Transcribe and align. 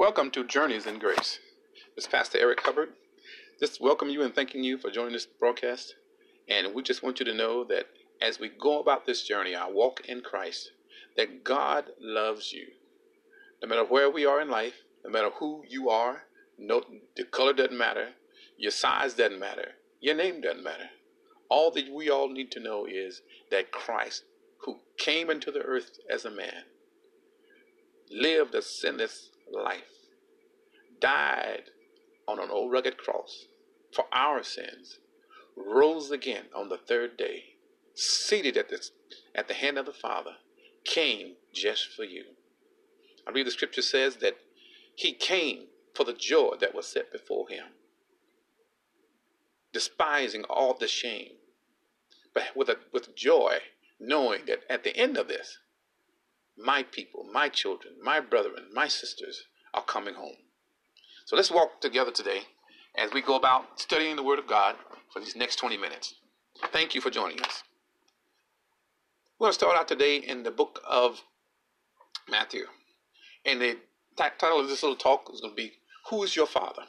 Welcome 0.00 0.30
to 0.30 0.44
Journeys 0.44 0.86
in 0.86 0.98
Grace. 0.98 1.40
This 1.94 2.06
is 2.06 2.10
Pastor 2.10 2.38
Eric 2.38 2.60
Hubbard. 2.62 2.94
Just 3.58 3.82
welcome 3.82 4.08
you 4.08 4.22
and 4.22 4.34
thanking 4.34 4.64
you 4.64 4.78
for 4.78 4.90
joining 4.90 5.12
this 5.12 5.26
broadcast. 5.26 5.94
And 6.48 6.72
we 6.74 6.82
just 6.82 7.02
want 7.02 7.20
you 7.20 7.26
to 7.26 7.34
know 7.34 7.64
that 7.64 7.84
as 8.22 8.40
we 8.40 8.48
go 8.48 8.80
about 8.80 9.04
this 9.04 9.28
journey, 9.28 9.54
our 9.54 9.70
walk 9.70 10.00
in 10.08 10.22
Christ, 10.22 10.70
that 11.18 11.44
God 11.44 11.84
loves 12.00 12.50
you. 12.50 12.68
No 13.62 13.68
matter 13.68 13.84
where 13.84 14.08
we 14.08 14.24
are 14.24 14.40
in 14.40 14.48
life, 14.48 14.72
no 15.04 15.10
matter 15.10 15.28
who 15.38 15.64
you 15.68 15.90
are, 15.90 16.22
no, 16.56 16.82
the 17.14 17.24
color 17.24 17.52
doesn't 17.52 17.76
matter, 17.76 18.08
your 18.56 18.72
size 18.72 19.12
doesn't 19.12 19.38
matter, 19.38 19.72
your 20.00 20.14
name 20.14 20.40
doesn't 20.40 20.64
matter. 20.64 20.88
All 21.50 21.70
that 21.72 21.92
we 21.92 22.08
all 22.08 22.30
need 22.30 22.50
to 22.52 22.60
know 22.60 22.86
is 22.86 23.20
that 23.50 23.70
Christ, 23.70 24.24
who 24.62 24.78
came 24.96 25.28
into 25.28 25.50
the 25.50 25.60
earth 25.60 25.98
as 26.10 26.24
a 26.24 26.30
man, 26.30 26.64
lived 28.10 28.54
a 28.54 28.62
sinless 28.62 29.29
life, 29.52 30.08
died 31.00 31.64
on 32.26 32.38
an 32.38 32.50
old 32.50 32.72
rugged 32.72 32.96
cross 32.96 33.46
for 33.92 34.04
our 34.12 34.42
sins, 34.42 34.98
rose 35.56 36.10
again 36.10 36.44
on 36.54 36.68
the 36.68 36.76
third 36.76 37.16
day, 37.16 37.44
seated 37.94 38.56
at 38.56 38.68
the, 38.68 38.80
at 39.34 39.48
the 39.48 39.54
hand 39.54 39.78
of 39.78 39.86
the 39.86 39.92
Father, 39.92 40.36
came 40.84 41.34
just 41.52 41.88
for 41.94 42.04
you. 42.04 42.24
I 43.26 43.32
read 43.32 43.46
the 43.46 43.50
scripture 43.50 43.82
says 43.82 44.16
that 44.16 44.36
he 44.94 45.12
came 45.12 45.66
for 45.94 46.04
the 46.04 46.12
joy 46.12 46.54
that 46.60 46.74
was 46.74 46.86
set 46.86 47.12
before 47.12 47.48
him, 47.48 47.66
despising 49.72 50.44
all 50.44 50.74
the 50.74 50.88
shame, 50.88 51.32
but 52.32 52.44
with, 52.54 52.68
a, 52.68 52.76
with 52.92 53.14
joy, 53.14 53.58
knowing 53.98 54.46
that 54.46 54.60
at 54.70 54.84
the 54.84 54.96
end 54.96 55.16
of 55.16 55.28
this, 55.28 55.58
my 56.56 56.82
people, 56.82 57.24
my 57.32 57.48
children, 57.48 57.94
my 58.02 58.20
brethren, 58.20 58.66
my 58.72 58.88
sisters 58.88 59.44
are 59.74 59.82
coming 59.82 60.14
home. 60.14 60.36
So 61.24 61.36
let's 61.36 61.50
walk 61.50 61.80
together 61.80 62.10
today 62.10 62.42
as 62.96 63.12
we 63.12 63.22
go 63.22 63.36
about 63.36 63.80
studying 63.80 64.16
the 64.16 64.22
Word 64.22 64.38
of 64.38 64.46
God 64.46 64.76
for 65.12 65.20
these 65.20 65.36
next 65.36 65.56
20 65.56 65.76
minutes. 65.76 66.14
Thank 66.72 66.94
you 66.94 67.00
for 67.00 67.10
joining 67.10 67.40
us. 67.42 67.62
We're 69.38 69.46
going 69.46 69.52
to 69.52 69.58
start 69.58 69.78
out 69.78 69.88
today 69.88 70.16
in 70.16 70.42
the 70.42 70.50
book 70.50 70.80
of 70.88 71.22
Matthew. 72.28 72.64
And 73.44 73.60
the 73.60 73.78
title 74.16 74.60
of 74.60 74.68
this 74.68 74.82
little 74.82 74.96
talk 74.96 75.30
is 75.32 75.40
going 75.40 75.52
to 75.52 75.56
be 75.56 75.72
Who 76.10 76.22
is 76.22 76.36
Your 76.36 76.46
Father? 76.46 76.82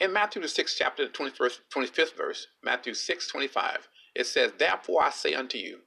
In 0.00 0.12
Matthew, 0.12 0.42
the 0.42 0.48
6th 0.48 0.76
chapter, 0.76 1.06
the 1.06 1.12
21st, 1.12 1.58
25th 1.74 2.16
verse, 2.16 2.46
Matthew 2.62 2.94
6 2.94 3.28
25, 3.28 3.88
it 4.14 4.26
says, 4.26 4.52
Therefore 4.58 5.02
I 5.02 5.10
say 5.10 5.34
unto 5.34 5.58
you, 5.58 5.78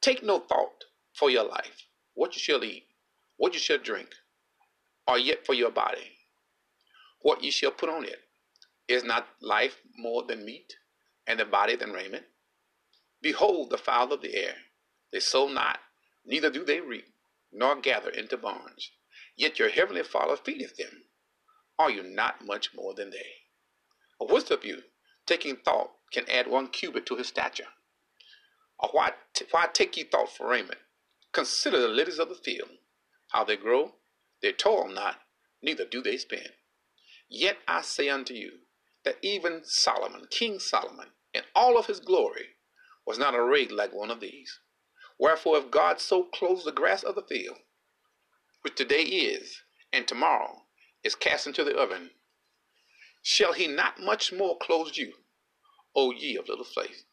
take 0.00 0.22
no 0.22 0.38
thought 0.38 0.84
for 1.12 1.30
your 1.30 1.44
life, 1.44 1.86
what 2.14 2.34
you 2.34 2.40
shall 2.40 2.64
eat, 2.64 2.84
what 3.36 3.54
you 3.54 3.60
shall 3.60 3.78
drink, 3.78 4.10
are 5.06 5.18
yet 5.18 5.44
for 5.46 5.54
your 5.54 5.70
body, 5.70 6.12
what 7.20 7.42
you 7.42 7.50
shall 7.50 7.70
put 7.70 7.88
on 7.88 8.04
it. 8.04 8.18
Is 8.88 9.04
not 9.04 9.28
life 9.40 9.80
more 9.96 10.24
than 10.24 10.44
meat, 10.44 10.74
and 11.26 11.38
the 11.40 11.44
body 11.44 11.76
than 11.76 11.92
raiment? 11.92 12.24
Behold 13.22 13.70
the 13.70 13.78
fowl 13.78 14.12
of 14.12 14.20
the 14.20 14.34
air, 14.34 14.54
they 15.12 15.20
sow 15.20 15.48
not, 15.48 15.78
neither 16.26 16.50
do 16.50 16.64
they 16.64 16.80
reap, 16.80 17.06
nor 17.52 17.76
gather 17.80 18.10
into 18.10 18.36
barns, 18.36 18.90
yet 19.36 19.58
your 19.58 19.70
heavenly 19.70 20.02
Father 20.02 20.36
feedeth 20.36 20.76
them. 20.76 21.04
Are 21.78 21.90
you 21.90 22.02
not 22.02 22.44
much 22.44 22.74
more 22.74 22.94
than 22.94 23.10
they? 23.10 23.32
Or 24.18 24.28
which 24.28 24.50
of 24.50 24.64
you, 24.64 24.82
taking 25.26 25.56
thought, 25.56 25.92
can 26.12 26.28
add 26.28 26.48
one 26.48 26.68
cubit 26.68 27.06
to 27.06 27.16
his 27.16 27.28
stature? 27.28 27.68
Or 28.78 28.90
why, 28.90 29.12
t- 29.34 29.46
why 29.50 29.68
take 29.72 29.96
ye 29.96 30.04
thought 30.04 30.30
for 30.36 30.48
raiment? 30.48 30.80
Consider 31.32 31.80
the 31.80 31.88
lilies 31.88 32.18
of 32.18 32.28
the 32.28 32.34
field, 32.34 32.68
how 33.30 33.42
they 33.44 33.56
grow, 33.56 33.94
they 34.42 34.52
toil 34.52 34.88
not, 34.88 35.20
neither 35.62 35.86
do 35.86 36.02
they 36.02 36.18
spin. 36.18 36.48
Yet 37.28 37.56
I 37.66 37.80
say 37.80 38.10
unto 38.10 38.34
you, 38.34 38.58
that 39.04 39.16
even 39.22 39.62
Solomon, 39.64 40.26
King 40.30 40.58
Solomon, 40.58 41.08
in 41.32 41.42
all 41.54 41.78
of 41.78 41.86
his 41.86 42.00
glory, 42.00 42.48
was 43.06 43.18
not 43.18 43.34
arrayed 43.34 43.72
like 43.72 43.92
one 43.92 44.10
of 44.10 44.20
these. 44.20 44.60
Wherefore, 45.18 45.56
if 45.56 45.70
God 45.70 46.00
so 46.00 46.24
clothes 46.24 46.64
the 46.64 46.72
grass 46.72 47.02
of 47.02 47.14
the 47.14 47.22
field, 47.22 47.58
which 48.60 48.74
today 48.74 49.02
is, 49.02 49.62
and 49.92 50.06
tomorrow 50.06 50.62
is 51.02 51.14
cast 51.14 51.46
into 51.46 51.64
the 51.64 51.76
oven, 51.76 52.10
shall 53.22 53.54
he 53.54 53.66
not 53.66 54.00
much 54.00 54.32
more 54.32 54.58
clothe 54.58 54.96
you, 54.96 55.14
O 55.96 56.12
ye 56.12 56.36
of 56.36 56.48
little 56.48 56.64
faith? 56.64 57.04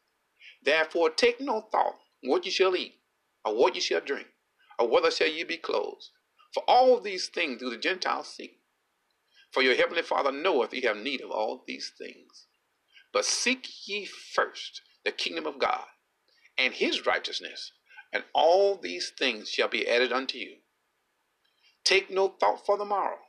Therefore 0.61 1.09
take 1.09 1.39
no 1.39 1.61
thought 1.71 1.95
what 2.21 2.45
ye 2.45 2.51
shall 2.51 2.75
eat, 2.75 2.98
or 3.45 3.55
what 3.55 3.75
ye 3.75 3.81
shall 3.81 4.01
drink, 4.01 4.27
or 4.79 4.87
whether 4.87 5.11
shall 5.11 5.27
ye 5.29 5.43
be 5.43 5.57
clothed. 5.57 6.09
For 6.53 6.63
all 6.67 6.99
these 6.99 7.27
things 7.29 7.59
do 7.59 7.69
the 7.69 7.77
Gentiles 7.77 8.27
seek. 8.27 8.59
For 9.51 9.63
your 9.63 9.75
heavenly 9.75 10.03
Father 10.03 10.31
knoweth 10.31 10.73
ye 10.73 10.81
have 10.81 10.97
need 10.97 11.21
of 11.21 11.31
all 11.31 11.63
these 11.67 11.91
things. 11.97 12.47
But 13.13 13.25
seek 13.25 13.87
ye 13.87 14.05
first 14.05 14.81
the 15.05 15.11
kingdom 15.11 15.47
of 15.47 15.59
God 15.59 15.85
and 16.57 16.73
his 16.73 17.05
righteousness, 17.05 17.71
and 18.13 18.23
all 18.33 18.77
these 18.77 19.11
things 19.17 19.49
shall 19.49 19.69
be 19.69 19.87
added 19.87 20.11
unto 20.11 20.37
you. 20.37 20.57
Take 21.83 22.09
no 22.11 22.29
thought 22.29 22.65
for 22.65 22.77
the 22.77 22.85
morrow, 22.85 23.19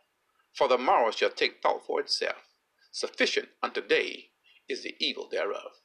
for 0.55 0.69
the 0.69 0.79
morrow 0.79 1.11
shall 1.13 1.31
take 1.31 1.63
thought 1.63 1.87
for 1.87 2.01
itself. 2.01 2.55
Sufficient 2.93 3.51
unto 3.63 3.81
day 3.87 4.31
is 4.69 4.83
the 4.83 4.97
evil 5.01 5.29
thereof. 5.31 5.80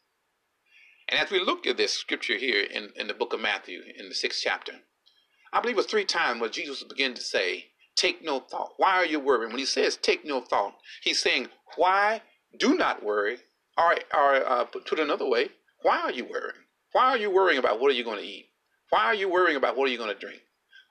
And 1.09 1.19
as 1.19 1.29
we 1.29 1.39
look 1.39 1.67
at 1.67 1.77
this 1.77 1.93
scripture 1.93 2.37
here 2.37 2.63
in, 2.63 2.89
in 2.95 3.07
the 3.07 3.13
book 3.13 3.33
of 3.33 3.39
Matthew, 3.39 3.81
in 3.97 4.09
the 4.09 4.15
sixth 4.15 4.41
chapter, 4.43 4.73
I 5.53 5.61
believe 5.61 5.75
it 5.75 5.77
was 5.77 5.85
three 5.85 6.05
times 6.05 6.41
where 6.41 6.49
Jesus 6.49 6.83
began 6.83 7.13
to 7.13 7.21
say, 7.21 7.65
Take 7.95 8.23
no 8.23 8.39
thought. 8.39 8.73
Why 8.77 8.95
are 8.95 9.05
you 9.05 9.19
worrying? 9.19 9.51
When 9.51 9.59
he 9.59 9.65
says 9.65 9.95
take 9.95 10.25
no 10.25 10.41
thought, 10.41 10.75
he's 11.01 11.21
saying, 11.21 11.47
Why 11.77 12.21
do 12.57 12.75
not 12.75 13.03
worry? 13.03 13.37
Or, 13.77 13.95
or 14.13 14.35
uh, 14.45 14.65
put 14.65 14.91
it 14.93 14.99
another 14.99 15.27
way, 15.27 15.49
why 15.81 15.99
are 15.99 16.11
you 16.11 16.25
worrying? 16.25 16.63
Why 16.93 17.09
are 17.11 17.17
you 17.17 17.29
worrying 17.29 17.59
about 17.59 17.79
what 17.79 17.91
are 17.91 17.93
you 17.93 18.03
going 18.03 18.19
to 18.19 18.25
eat? 18.25 18.49
Why 18.89 19.05
are 19.05 19.13
you 19.13 19.29
worrying 19.29 19.57
about 19.57 19.75
what 19.75 19.87
are 19.87 19.91
you 19.91 19.97
going 19.97 20.13
to 20.13 20.19
drink? 20.19 20.41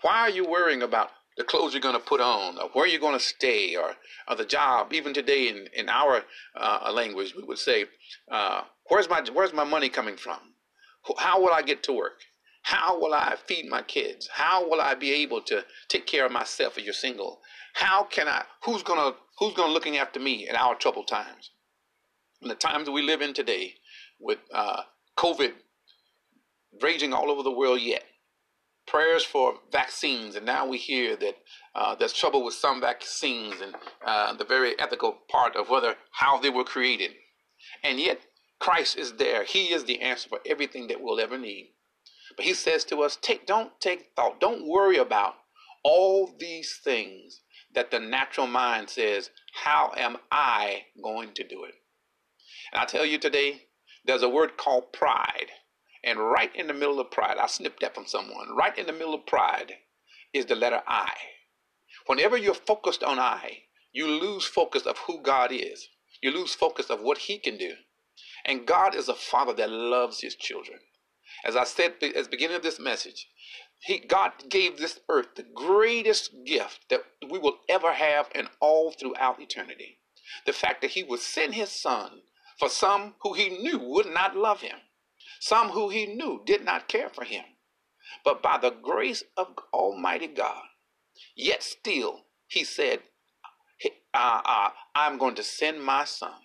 Why 0.03 0.21
are 0.21 0.31
you 0.31 0.47
worrying 0.47 0.83
about 0.83 1.11
the 1.37 1.45
clothes 1.45 1.73
you're 1.73 1.81
going 1.81 1.95
to 1.95 2.01
put 2.01 2.21
on, 2.21 2.59
or 2.59 2.69
where 2.75 2.87
you're 2.87 3.01
going 3.01 3.19
to 3.19 3.25
stay, 3.25 3.75
or, 3.75 3.97
or 4.29 4.37
the 4.37 4.45
job? 4.45 4.93
Even 4.93 5.15
today, 5.15 5.49
in, 5.49 5.67
in 5.75 5.89
our 5.89 6.23
uh, 6.55 6.93
language, 6.93 7.35
we 7.35 7.43
would 7.43 7.59
say, 7.59 7.87
uh, 8.31 8.63
"Where's 8.89 9.09
my 9.09 9.23
Where's 9.33 9.53
my 9.53 9.65
money 9.65 9.89
coming 9.89 10.17
from? 10.17 10.55
How 11.19 11.41
will 11.41 11.53
I 11.53 11.63
get 11.63 11.83
to 11.85 11.93
work? 11.93 12.21
How 12.63 12.99
will 12.99 13.13
I 13.13 13.37
feed 13.47 13.69
my 13.69 13.83
kids? 13.83 14.29
How 14.33 14.67
will 14.69 14.81
I 14.81 14.95
be 14.95 15.13
able 15.13 15.43
to 15.43 15.65
take 15.89 16.07
care 16.07 16.25
of 16.25 16.33
myself 16.33 16.79
if 16.79 16.85
you're 16.85 16.95
single? 16.95 17.43
How 17.75 18.05
can 18.05 18.27
I? 18.27 18.45
Who's 18.65 18.83
gonna 18.83 19.17
Who's 19.39 19.55
gonna 19.55 19.73
looking 19.73 19.97
after 19.97 20.21
me 20.21 20.49
in 20.49 20.57
our 20.57 20.75
troubled 20.75 21.09
times? 21.09 21.51
In 22.41 22.49
the 22.49 22.55
times 22.55 22.87
that 22.87 22.93
we 22.93 23.03
live 23.03 23.21
in 23.21 23.35
today, 23.35 23.75
with 24.19 24.39
uh, 24.53 24.83
COVID 25.17 25.53
raging 26.81 27.13
all 27.13 27.31
over 27.31 27.43
the 27.43 27.51
world 27.51 27.81
yet, 27.81 28.05
prayers 28.87 29.25
for 29.25 29.61
vaccines, 29.73 30.37
and 30.37 30.47
now 30.47 30.67
we 30.67 30.79
hear 30.79 31.17
that 31.17 31.37
uh, 31.75 31.95
there's 31.95 32.13
trouble 32.13 32.45
with 32.45 32.55
some 32.55 32.81
vaccines 32.81 33.61
and 33.61 33.75
uh, 34.07 34.35
the 34.35 34.45
very 34.45 34.79
ethical 34.79 35.19
part 35.29 35.57
of 35.57 35.69
whether 35.69 35.97
how 36.13 36.39
they 36.39 36.51
were 36.51 36.65
created, 36.65 37.13
and 37.83 37.99
yet 37.99 38.21
Christ 38.65 38.97
is 38.97 39.13
there. 39.13 39.45
He 39.45 39.75
is 39.75 39.85
the 39.85 40.01
answer 40.01 40.27
for 40.27 40.41
everything 40.47 40.87
that 40.87 41.03
we'll 41.03 41.21
ever 41.21 41.37
need. 41.37 41.75
But 42.35 42.47
he 42.47 42.55
says 42.55 42.83
to 42.87 43.03
us, 43.03 43.19
take, 43.21 43.47
don't 43.47 43.79
take 43.79 44.13
thought, 44.17 44.41
don't 44.41 44.67
worry 44.67 44.97
about 44.97 45.35
all 45.83 46.35
these 46.39 46.81
things 46.83 47.43
that 47.75 47.91
the 47.91 48.01
natural 48.01 48.47
mind 48.47 48.89
says, 48.89 49.29
how 49.53 49.93
am 49.99 50.17
I 50.33 50.85
going 51.03 51.35
to 51.35 51.47
do 51.47 51.65
it? 51.65 51.75
And 52.73 52.81
I 52.81 52.87
tell 52.87 53.05
you 53.05 53.19
today, 53.19 53.65
there's 54.07 54.23
a 54.23 54.31
word 54.31 54.57
called 54.57 54.95
pride. 54.95 55.51
And 56.03 56.19
right 56.19 56.51
in 56.57 56.67
the 56.67 56.73
middle 56.73 57.01
of 57.01 57.11
pride, 57.11 57.37
I 57.39 57.49
snipped 57.49 57.81
that 57.81 57.95
from 57.95 58.07
someone. 58.07 58.57
Right 58.57 58.79
in 58.79 58.87
the 58.87 58.95
middle 58.95 59.13
of 59.13 59.27
pride 59.27 59.75
is 60.33 60.47
the 60.47 60.55
letter 60.55 60.81
I. 60.89 61.13
Whenever 62.07 62.39
you're 62.39 62.55
focused 62.55 63.03
on 63.03 63.19
I, 63.19 63.65
you 63.93 64.07
lose 64.07 64.47
focus 64.47 64.87
of 64.87 64.97
who 65.07 65.21
God 65.21 65.53
is. 65.53 65.87
You 66.23 66.31
lose 66.31 66.55
focus 66.55 66.89
of 66.89 67.03
what 67.03 67.19
He 67.19 67.39
can 67.39 67.59
do. 67.59 67.75
And 68.45 68.67
God 68.67 68.95
is 68.95 69.09
a 69.09 69.15
Father 69.15 69.55
that 69.55 69.71
loves 69.71 70.21
His 70.21 70.35
children. 70.35 70.79
As 71.45 71.57
I 71.57 71.65
said 71.65 71.95
at 72.03 72.15
the 72.15 72.29
beginning 72.31 72.57
of 72.57 72.63
this 72.63 72.79
message, 72.79 73.29
he, 73.85 73.99
God 73.99 74.33
gave 74.49 74.79
this 74.79 75.01
earth 75.11 75.35
the 75.37 75.43
greatest 75.43 76.31
gift 76.47 76.89
that 76.89 77.03
we 77.29 77.39
will 77.39 77.59
ever 77.69 77.93
have 77.93 78.31
and 78.35 78.49
all 78.59 78.93
throughout 78.93 79.41
eternity. 79.43 79.99
The 80.47 80.55
fact 80.55 80.81
that 80.81 80.93
He 80.93 81.03
would 81.03 81.21
send 81.21 81.55
His 81.55 81.71
Son 81.71 82.23
for 82.59 82.71
some 82.71 83.15
who 83.21 83.35
He 83.35 83.51
knew 83.51 83.79
would 83.79 84.07
not 84.07 84.37
love 84.37 84.63
Him, 84.63 84.79
some 85.39 85.69
who 85.71 85.91
He 85.91 86.07
knew 86.07 86.43
did 86.47 86.65
not 86.65 86.89
care 86.89 87.11
for 87.11 87.25
Him. 87.25 87.45
But 88.25 88.43
by 88.43 88.57
the 88.57 88.71
grace 88.71 89.23
of 89.37 89.49
Almighty 89.73 90.29
God, 90.29 90.65
yet 91.37 91.63
still 91.63 92.25
He 92.47 92.65
said, 92.65 93.01
uh, 94.15 94.41
uh, 94.45 94.71
I'm 94.95 95.19
going 95.19 95.35
to 95.35 95.43
send 95.43 95.83
my 95.83 96.05
Son. 96.05 96.44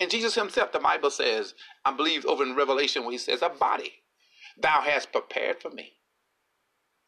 And 0.00 0.10
Jesus 0.10 0.34
Himself, 0.34 0.72
the 0.72 0.78
Bible 0.78 1.10
says, 1.10 1.54
I 1.84 1.92
believe 1.92 2.26
over 2.26 2.42
in 2.42 2.54
Revelation, 2.54 3.02
where 3.02 3.12
He 3.12 3.18
says, 3.18 3.42
a 3.42 3.48
body 3.48 3.92
thou 4.58 4.80
hast 4.80 5.12
prepared 5.12 5.60
for 5.60 5.70
me. 5.70 5.92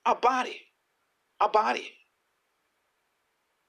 A 0.05 0.15
body. 0.15 0.63
A 1.41 1.49
body. 1.49 1.93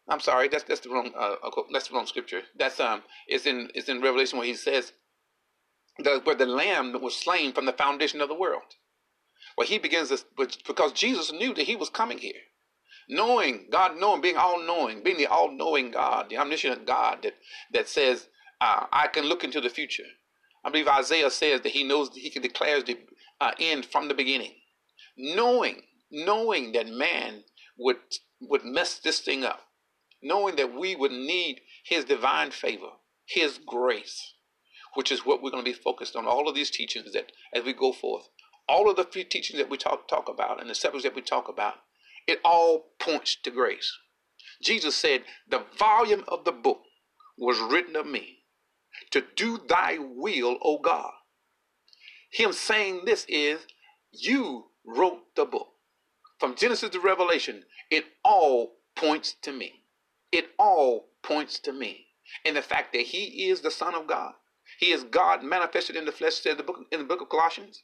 I'm 0.07 0.19
sorry, 0.19 0.47
that's 0.47 0.63
that's 0.63 0.79
the 0.81 0.89
wrong 0.89 1.11
uh, 1.15 1.35
that's 1.71 1.87
the 1.87 1.95
wrong 1.95 2.07
scripture. 2.07 2.41
That's 2.57 2.79
um, 2.79 3.03
it's 3.27 3.45
in 3.45 3.69
it's 3.75 3.89
in 3.89 4.01
Revelation 4.01 4.39
where 4.39 4.47
he 4.47 4.55
says, 4.55 4.93
the, 5.99 6.19
where 6.23 6.35
the 6.35 6.47
Lamb 6.47 6.99
was 6.99 7.15
slain 7.15 7.53
from 7.53 7.65
the 7.65 7.73
foundation 7.73 8.19
of 8.19 8.27
the 8.27 8.35
world. 8.35 8.63
Well, 9.55 9.67
he 9.67 9.77
begins 9.77 10.09
this 10.09 10.25
because 10.65 10.93
Jesus 10.93 11.31
knew 11.31 11.53
that 11.53 11.65
he 11.67 11.75
was 11.75 11.89
coming 11.89 12.17
here, 12.17 12.41
knowing 13.07 13.67
God, 13.69 13.97
knowing, 13.99 14.21
being 14.21 14.37
all 14.37 14.59
knowing, 14.65 15.03
being 15.03 15.17
the 15.17 15.27
all 15.27 15.51
knowing 15.51 15.91
God, 15.91 16.29
the 16.29 16.37
omniscient 16.37 16.87
God 16.87 17.19
that 17.21 17.35
that 17.73 17.87
says, 17.87 18.29
uh, 18.61 18.85
I 18.91 19.07
can 19.07 19.25
look 19.25 19.43
into 19.43 19.61
the 19.61 19.69
future. 19.69 20.05
I 20.65 20.69
believe 20.69 20.87
Isaiah 20.87 21.31
says 21.31 21.61
that 21.61 21.71
he 21.71 21.83
knows 21.83 22.09
that 22.09 22.19
he 22.19 22.29
can 22.29 22.41
declare 22.41 22.81
the 22.83 22.97
uh, 23.41 23.51
end 23.59 23.85
from 23.85 24.07
the 24.07 24.13
beginning, 24.13 24.53
knowing 25.17 25.83
knowing 26.11 26.71
that 26.73 26.87
man 26.87 27.43
would 27.77 27.97
would 28.41 28.65
mess 28.65 28.99
this 28.99 29.19
thing 29.19 29.43
up 29.45 29.61
knowing 30.21 30.55
that 30.57 30.73
we 30.73 30.95
would 30.95 31.11
need 31.11 31.61
His 31.83 32.05
divine 32.05 32.51
favor, 32.51 32.91
His 33.25 33.59
grace, 33.65 34.33
which 34.95 35.11
is 35.11 35.25
what 35.25 35.41
we're 35.41 35.51
going 35.51 35.63
to 35.63 35.71
be 35.71 35.77
focused 35.77 36.15
on. 36.15 36.25
All 36.25 36.47
of 36.49 36.55
these 36.55 36.71
teachings 36.71 37.13
that 37.13 37.31
as 37.53 37.63
we 37.63 37.73
go 37.73 37.93
forth, 37.93 38.29
all 38.67 38.89
of 38.89 38.97
the 38.97 39.05
teachings 39.05 39.59
that 39.59 39.69
we 39.69 39.77
talk 39.77 40.07
talk 40.07 40.29
about 40.29 40.61
and 40.61 40.69
the 40.69 40.75
subjects 40.75 41.03
that 41.03 41.15
we 41.15 41.21
talk 41.21 41.47
about, 41.47 41.75
it 42.27 42.39
all 42.43 42.91
points 42.99 43.35
to 43.43 43.51
grace. 43.51 43.97
Jesus 44.61 44.95
said, 44.95 45.23
"The 45.47 45.65
volume 45.77 46.23
of 46.27 46.43
the 46.45 46.51
book 46.51 46.83
was 47.37 47.59
written 47.59 47.95
of 47.95 48.05
me 48.05 48.38
to 49.11 49.21
do 49.35 49.57
Thy 49.57 49.97
will, 49.97 50.57
O 50.61 50.77
God." 50.77 51.13
Him 52.31 52.53
saying 52.53 53.05
this 53.05 53.25
is, 53.27 53.65
you 54.11 54.71
wrote 54.85 55.35
the 55.35 55.45
book. 55.45 55.73
From 56.39 56.55
Genesis 56.55 56.91
to 56.91 56.99
Revelation, 56.99 57.65
it 57.89 58.05
all 58.23 58.77
points 58.95 59.33
to 59.41 59.51
me. 59.51 59.83
It 60.31 60.51
all 60.57 61.09
points 61.23 61.59
to 61.59 61.73
me. 61.73 62.07
And 62.45 62.55
the 62.55 62.61
fact 62.61 62.93
that 62.93 63.01
he 63.01 63.49
is 63.49 63.61
the 63.61 63.71
Son 63.71 63.95
of 63.95 64.07
God. 64.07 64.33
He 64.79 64.91
is 64.91 65.03
God 65.03 65.43
manifested 65.43 65.95
in 65.95 66.05
the 66.05 66.11
flesh, 66.11 66.35
said 66.35 66.57
the 66.57 66.63
book 66.63 66.85
in 66.91 66.99
the 66.99 67.05
book 67.05 67.21
of 67.21 67.29
Colossians. 67.29 67.83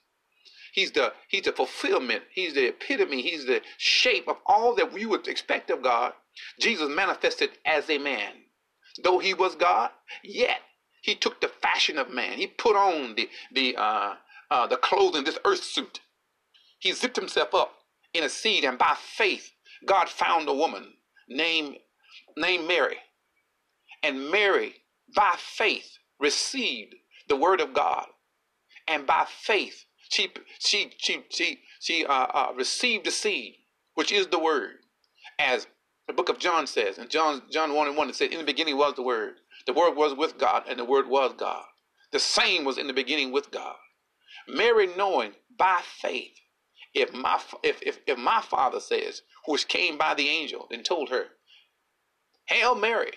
He's 0.71 0.91
the 0.91 1.13
he's 1.27 1.43
the 1.43 1.51
fulfillment. 1.51 2.23
He's 2.31 2.53
the 2.53 2.67
epitome. 2.67 3.21
He's 3.21 3.45
the 3.45 3.61
shape 3.77 4.27
of 4.27 4.37
all 4.45 4.75
that 4.75 4.93
we 4.93 5.05
would 5.05 5.27
expect 5.27 5.71
of 5.71 5.81
God. 5.81 6.13
Jesus 6.59 6.89
manifested 6.89 7.57
as 7.65 7.89
a 7.89 7.97
man. 7.97 8.33
Though 9.03 9.19
he 9.19 9.33
was 9.33 9.55
God, 9.55 9.91
yet 10.23 10.61
he 11.05 11.13
took 11.13 11.39
the 11.39 11.47
fashion 11.47 11.99
of 11.99 12.09
man. 12.09 12.39
He 12.39 12.47
put 12.47 12.75
on 12.75 13.13
the 13.13 13.29
the 13.53 13.75
uh, 13.77 14.15
uh, 14.49 14.65
the 14.67 14.77
clothing, 14.77 15.23
this 15.23 15.37
earth 15.45 15.63
suit. 15.63 15.99
He 16.79 16.91
zipped 16.93 17.15
himself 17.15 17.53
up 17.53 17.73
in 18.15 18.23
a 18.23 18.29
seed, 18.29 18.63
and 18.63 18.77
by 18.79 18.95
faith, 18.97 19.51
God 19.85 20.09
found 20.09 20.49
a 20.49 20.53
woman 20.53 20.93
named 21.29 21.77
named 22.35 22.67
Mary. 22.67 22.97
And 24.01 24.31
Mary, 24.31 24.75
by 25.15 25.35
faith, 25.37 25.97
received 26.19 26.95
the 27.27 27.35
word 27.35 27.61
of 27.61 27.73
God. 27.73 28.07
And 28.87 29.05
by 29.05 29.27
faith, 29.29 29.85
she 30.09 30.31
she 30.57 30.91
she 30.97 31.23
she 31.29 31.59
she 31.79 32.05
uh, 32.05 32.27
uh, 32.33 32.53
received 32.55 33.05
the 33.05 33.11
seed, 33.11 33.57
which 33.93 34.11
is 34.11 34.27
the 34.27 34.39
word, 34.39 34.77
as 35.37 35.67
the 36.07 36.13
book 36.13 36.29
of 36.29 36.39
John 36.39 36.65
says. 36.65 36.97
And 36.97 37.11
John 37.11 37.43
John 37.51 37.75
one 37.75 37.87
and 37.87 37.95
one 37.95 38.09
it 38.09 38.15
said, 38.15 38.31
"In 38.31 38.39
the 38.39 38.43
beginning 38.43 38.75
was 38.77 38.95
the 38.95 39.03
word. 39.03 39.35
The 39.67 39.73
word 39.73 39.95
was 39.95 40.13
with 40.15 40.37
God, 40.37 40.65
and 40.67 40.79
the 40.79 40.85
word 40.85 41.07
was 41.07 41.33
God. 41.33 41.65
The 42.11 42.19
same 42.19 42.65
was 42.65 42.77
in 42.77 42.87
the 42.87 42.93
beginning 42.93 43.31
with 43.31 43.51
God." 43.51 43.77
Mary, 44.47 44.87
knowing 44.87 45.35
by 45.49 45.81
faith, 45.83 46.39
if 46.93 47.13
my 47.13 47.41
if 47.63 47.81
if, 47.83 47.99
if 48.07 48.17
my 48.17 48.41
father 48.41 48.79
says, 48.79 49.23
which 49.45 49.67
came 49.67 49.97
by 49.97 50.13
the 50.13 50.29
angel 50.29 50.67
and 50.71 50.85
told 50.85 51.09
her, 51.09 51.29
Hail 52.47 52.75
Mary, 52.75 53.13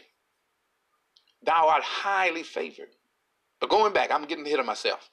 thou 1.43 1.69
art 1.69 1.85
highly 1.85 2.43
favored. 2.43 2.97
But 3.61 3.71
going 3.71 3.93
back, 3.93 4.11
I'm 4.13 4.27
getting 4.27 4.47
ahead 4.47 4.61
of 4.61 4.67
myself. 4.67 5.11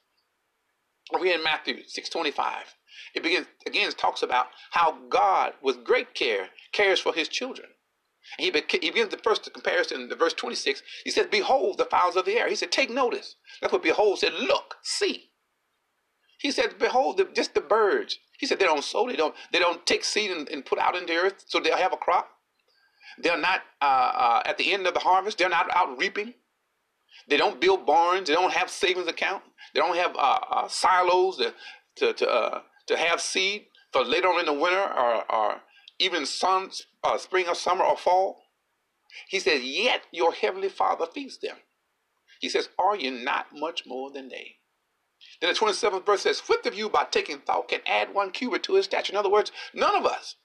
Over 1.14 1.24
here 1.24 1.36
in 1.36 1.44
Matthew 1.44 1.84
6:25, 1.84 2.74
it 3.14 3.22
begins 3.22 3.48
again. 3.66 3.88
It 3.88 3.98
talks 3.98 4.22
about 4.22 4.48
how 4.72 4.92
God, 5.08 5.54
with 5.62 5.84
great 5.84 6.14
care, 6.14 6.50
cares 6.72 7.00
for 7.00 7.14
His 7.14 7.28
children. 7.28 7.70
He, 8.38 8.50
be, 8.50 8.62
he 8.68 8.90
begins 8.90 9.10
the 9.10 9.18
first 9.18 9.52
comparison 9.52 10.02
in 10.02 10.18
verse 10.18 10.34
26. 10.34 10.82
He 11.04 11.10
says, 11.10 11.26
"Behold 11.30 11.78
the 11.78 11.84
fowls 11.84 12.16
of 12.16 12.24
the 12.24 12.38
air." 12.38 12.48
He 12.48 12.56
said, 12.56 12.72
"Take 12.72 12.90
notice." 12.90 13.36
That's 13.60 13.72
what 13.72 13.82
behold 13.82 14.18
said. 14.18 14.34
Look, 14.34 14.76
see. 14.82 15.30
He 16.38 16.50
said, 16.50 16.78
"Behold, 16.78 17.16
the, 17.18 17.24
just 17.24 17.54
the 17.54 17.60
birds." 17.60 18.18
He 18.38 18.46
said, 18.46 18.58
"They 18.58 18.66
don't 18.66 18.84
sow. 18.84 19.06
They 19.06 19.16
don't. 19.16 19.34
They 19.52 19.58
don't 19.58 19.86
take 19.86 20.04
seed 20.04 20.30
and, 20.30 20.48
and 20.48 20.64
put 20.64 20.78
out 20.78 20.96
in 20.96 21.06
the 21.06 21.16
earth, 21.16 21.44
so 21.46 21.60
they'll 21.60 21.76
have 21.76 21.92
a 21.92 21.96
crop." 21.96 22.28
They're 23.18 23.38
not 23.38 23.62
uh, 23.80 23.84
uh, 23.84 24.42
at 24.44 24.58
the 24.58 24.72
end 24.72 24.86
of 24.86 24.94
the 24.94 25.00
harvest. 25.00 25.38
They're 25.38 25.48
not 25.48 25.74
out 25.74 25.98
reaping. 25.98 26.34
They 27.28 27.36
don't 27.36 27.60
build 27.60 27.86
barns. 27.86 28.28
They 28.28 28.34
don't 28.34 28.52
have 28.52 28.70
savings 28.70 29.08
account. 29.08 29.42
They 29.74 29.80
don't 29.80 29.96
have 29.96 30.14
uh, 30.16 30.38
uh 30.50 30.68
silos 30.68 31.38
to 31.38 31.54
to 31.96 32.12
to, 32.12 32.28
uh, 32.28 32.60
to 32.88 32.96
have 32.96 33.20
seed 33.20 33.66
for 33.92 34.04
later 34.04 34.28
on 34.28 34.40
in 34.40 34.46
the 34.46 34.52
winter 34.52 34.82
or, 34.82 35.32
or 35.32 35.60
even 35.98 36.26
sun, 36.26 36.70
uh, 37.06 37.18
spring 37.18 37.48
or 37.48 37.54
summer 37.54 37.84
or 37.84 37.96
fall. 37.96 38.42
He 39.28 39.38
says, 39.40 39.62
"Yet 39.62 40.02
your 40.12 40.32
heavenly 40.32 40.68
Father 40.68 41.06
feeds 41.06 41.38
them." 41.38 41.56
He 42.40 42.48
says, 42.48 42.68
"Are 42.78 42.96
you 42.96 43.10
not 43.10 43.54
much 43.54 43.86
more 43.86 44.10
than 44.10 44.28
they?" 44.28 44.58
Then 45.40 45.52
the 45.52 45.58
27th 45.58 46.04
verse 46.04 46.22
says, 46.22 46.40
Which 46.40 46.66
of 46.66 46.74
you 46.74 46.88
by 46.88 47.04
taking 47.04 47.40
thought 47.40 47.68
can 47.68 47.80
add 47.86 48.14
one 48.14 48.30
cubit 48.30 48.62
to 48.64 48.74
his 48.74 48.84
stature? 48.86 49.12
In 49.12 49.18
other 49.18 49.30
words, 49.30 49.52
none 49.74 49.96
of 49.96 50.06
us 50.06 50.36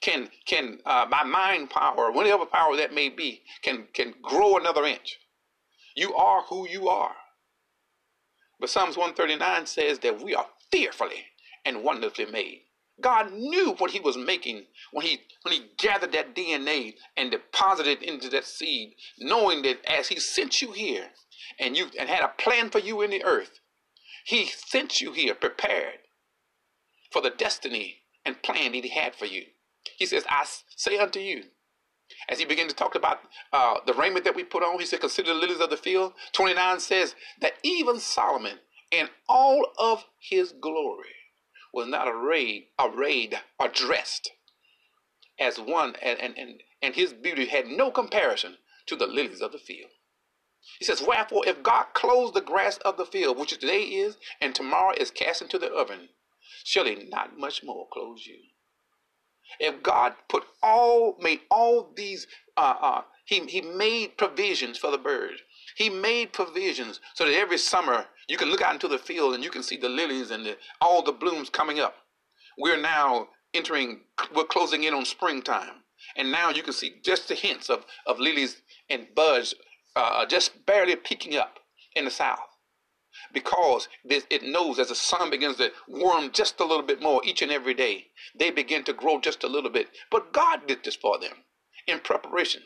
can 0.00 0.30
can 0.46 0.80
uh, 0.86 1.06
by 1.06 1.24
mind 1.24 1.70
power, 1.70 2.06
or 2.06 2.12
whatever 2.12 2.46
power 2.46 2.76
that 2.76 2.92
may 2.94 3.08
be, 3.08 3.42
can 3.62 3.88
can 3.92 4.14
grow 4.22 4.56
another 4.56 4.84
inch. 4.84 5.18
You 5.96 6.14
are 6.14 6.42
who 6.42 6.68
you 6.68 6.88
are. 6.88 7.16
But 8.60 8.70
Psalms 8.70 8.96
139 8.96 9.66
says 9.66 9.98
that 10.00 10.20
we 10.22 10.34
are 10.34 10.46
fearfully 10.70 11.26
and 11.64 11.82
wonderfully 11.82 12.26
made. 12.26 12.62
God 13.00 13.32
knew 13.32 13.74
what 13.78 13.92
he 13.92 14.00
was 14.00 14.16
making 14.16 14.64
when 14.92 15.06
he 15.06 15.20
when 15.42 15.54
he 15.54 15.70
gathered 15.78 16.12
that 16.12 16.34
DNA 16.34 16.94
and 17.16 17.30
deposited 17.30 18.02
it 18.02 18.08
into 18.08 18.28
that 18.30 18.44
seed, 18.44 18.94
knowing 19.18 19.62
that 19.62 19.78
as 19.86 20.08
he 20.08 20.18
sent 20.18 20.60
you 20.62 20.72
here 20.72 21.06
and 21.60 21.76
you 21.76 21.88
and 21.98 22.08
had 22.08 22.24
a 22.24 22.28
plan 22.42 22.70
for 22.70 22.80
you 22.80 23.02
in 23.02 23.10
the 23.10 23.24
earth, 23.24 23.60
he 24.24 24.46
sent 24.46 25.00
you 25.00 25.12
here 25.12 25.34
prepared 25.34 26.00
for 27.12 27.22
the 27.22 27.30
destiny 27.30 27.98
and 28.24 28.42
plan 28.42 28.72
that 28.72 28.84
he 28.84 28.90
had 28.90 29.14
for 29.14 29.26
you. 29.26 29.44
He 29.96 30.06
says, 30.06 30.24
I 30.28 30.44
say 30.76 30.98
unto 30.98 31.20
you, 31.20 31.44
as 32.28 32.38
he 32.38 32.44
began 32.44 32.68
to 32.68 32.74
talk 32.74 32.94
about 32.94 33.20
uh, 33.52 33.76
the 33.86 33.94
raiment 33.94 34.24
that 34.24 34.34
we 34.36 34.44
put 34.44 34.62
on, 34.62 34.78
he 34.78 34.86
said, 34.86 35.00
Consider 35.00 35.32
the 35.32 35.40
lilies 35.40 35.60
of 35.60 35.70
the 35.70 35.76
field. 35.76 36.12
29 36.32 36.80
says 36.80 37.14
that 37.40 37.54
even 37.62 37.98
Solomon, 37.98 38.58
in 38.90 39.08
all 39.28 39.66
of 39.78 40.04
his 40.20 40.52
glory, 40.52 41.08
was 41.72 41.86
not 41.86 42.08
arrayed, 42.08 42.68
arrayed 42.78 43.40
or 43.58 43.68
dressed 43.68 44.30
as 45.38 45.58
one, 45.58 45.94
and, 46.02 46.18
and, 46.20 46.36
and, 46.36 46.62
and 46.82 46.94
his 46.94 47.12
beauty 47.12 47.46
had 47.46 47.66
no 47.66 47.90
comparison 47.90 48.56
to 48.86 48.96
the 48.96 49.06
lilies 49.06 49.40
of 49.40 49.52
the 49.52 49.58
field. 49.58 49.90
He 50.78 50.84
says, 50.84 51.02
Wherefore, 51.02 51.46
if 51.46 51.62
God 51.62 51.86
clothes 51.94 52.32
the 52.32 52.40
grass 52.40 52.78
of 52.78 52.96
the 52.96 53.06
field, 53.06 53.38
which 53.38 53.50
today 53.50 53.82
is, 53.82 54.16
and 54.40 54.54
tomorrow 54.54 54.94
is 54.96 55.10
cast 55.10 55.40
into 55.40 55.58
the 55.58 55.72
oven, 55.72 56.08
he 56.64 56.94
not 57.08 57.38
much 57.38 57.62
more 57.62 57.88
clothe 57.92 58.18
you? 58.26 58.38
If 59.60 59.82
God 59.82 60.14
put 60.28 60.44
all, 60.62 61.16
made 61.20 61.40
all 61.50 61.92
these, 61.94 62.26
uh, 62.56 62.74
uh, 62.80 63.02
he, 63.24 63.40
he 63.46 63.60
made 63.60 64.18
provisions 64.18 64.76
for 64.78 64.90
the 64.90 64.98
birds. 64.98 65.40
He 65.76 65.88
made 65.88 66.32
provisions 66.32 67.00
so 67.14 67.24
that 67.24 67.34
every 67.34 67.58
summer 67.58 68.06
you 68.28 68.36
can 68.36 68.50
look 68.50 68.62
out 68.62 68.74
into 68.74 68.88
the 68.88 68.98
field 68.98 69.34
and 69.34 69.44
you 69.44 69.50
can 69.50 69.62
see 69.62 69.76
the 69.76 69.88
lilies 69.88 70.30
and 70.30 70.46
the, 70.46 70.56
all 70.80 71.02
the 71.02 71.12
blooms 71.12 71.50
coming 71.50 71.80
up. 71.80 71.96
We're 72.58 72.80
now 72.80 73.28
entering, 73.54 74.00
we're 74.34 74.44
closing 74.44 74.84
in 74.84 74.94
on 74.94 75.04
springtime. 75.04 75.82
And 76.16 76.32
now 76.32 76.50
you 76.50 76.62
can 76.62 76.72
see 76.72 76.96
just 77.04 77.28
the 77.28 77.34
hints 77.34 77.70
of, 77.70 77.84
of 78.06 78.20
lilies 78.20 78.62
and 78.90 79.08
buds 79.14 79.54
uh, 79.96 80.26
just 80.26 80.66
barely 80.66 80.96
peeking 80.96 81.36
up 81.36 81.58
in 81.96 82.04
the 82.04 82.10
south 82.10 82.40
because 83.32 83.88
it 84.04 84.42
knows 84.42 84.78
as 84.78 84.88
the 84.88 84.94
sun 84.94 85.30
begins 85.30 85.56
to 85.56 85.72
warm 85.88 86.30
just 86.32 86.60
a 86.60 86.64
little 86.64 86.84
bit 86.84 87.02
more 87.02 87.20
each 87.24 87.42
and 87.42 87.52
every 87.52 87.74
day, 87.74 88.06
they 88.38 88.50
begin 88.50 88.84
to 88.84 88.92
grow 88.92 89.20
just 89.20 89.44
a 89.44 89.48
little 89.48 89.70
bit. 89.70 89.88
But 90.10 90.32
God 90.32 90.66
did 90.66 90.84
this 90.84 90.96
for 90.96 91.18
them 91.18 91.34
in 91.86 92.00
preparation 92.00 92.62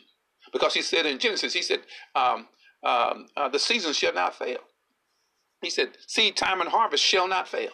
because 0.51 0.73
He 0.73 0.81
said 0.81 1.05
in 1.05 1.19
Genesis, 1.19 1.53
He 1.53 1.61
said, 1.61 1.81
um, 2.15 2.47
um, 2.83 3.27
uh, 3.37 3.49
the 3.49 3.59
seasons 3.59 3.97
shall 3.97 4.13
not 4.13 4.35
fail. 4.37 4.59
He 5.63 5.71
said, 5.71 5.97
seed 6.07 6.37
time 6.37 6.61
and 6.61 6.69
harvest 6.71 7.03
shall 7.03 7.27
not 7.27 7.49
fail. 7.49 7.71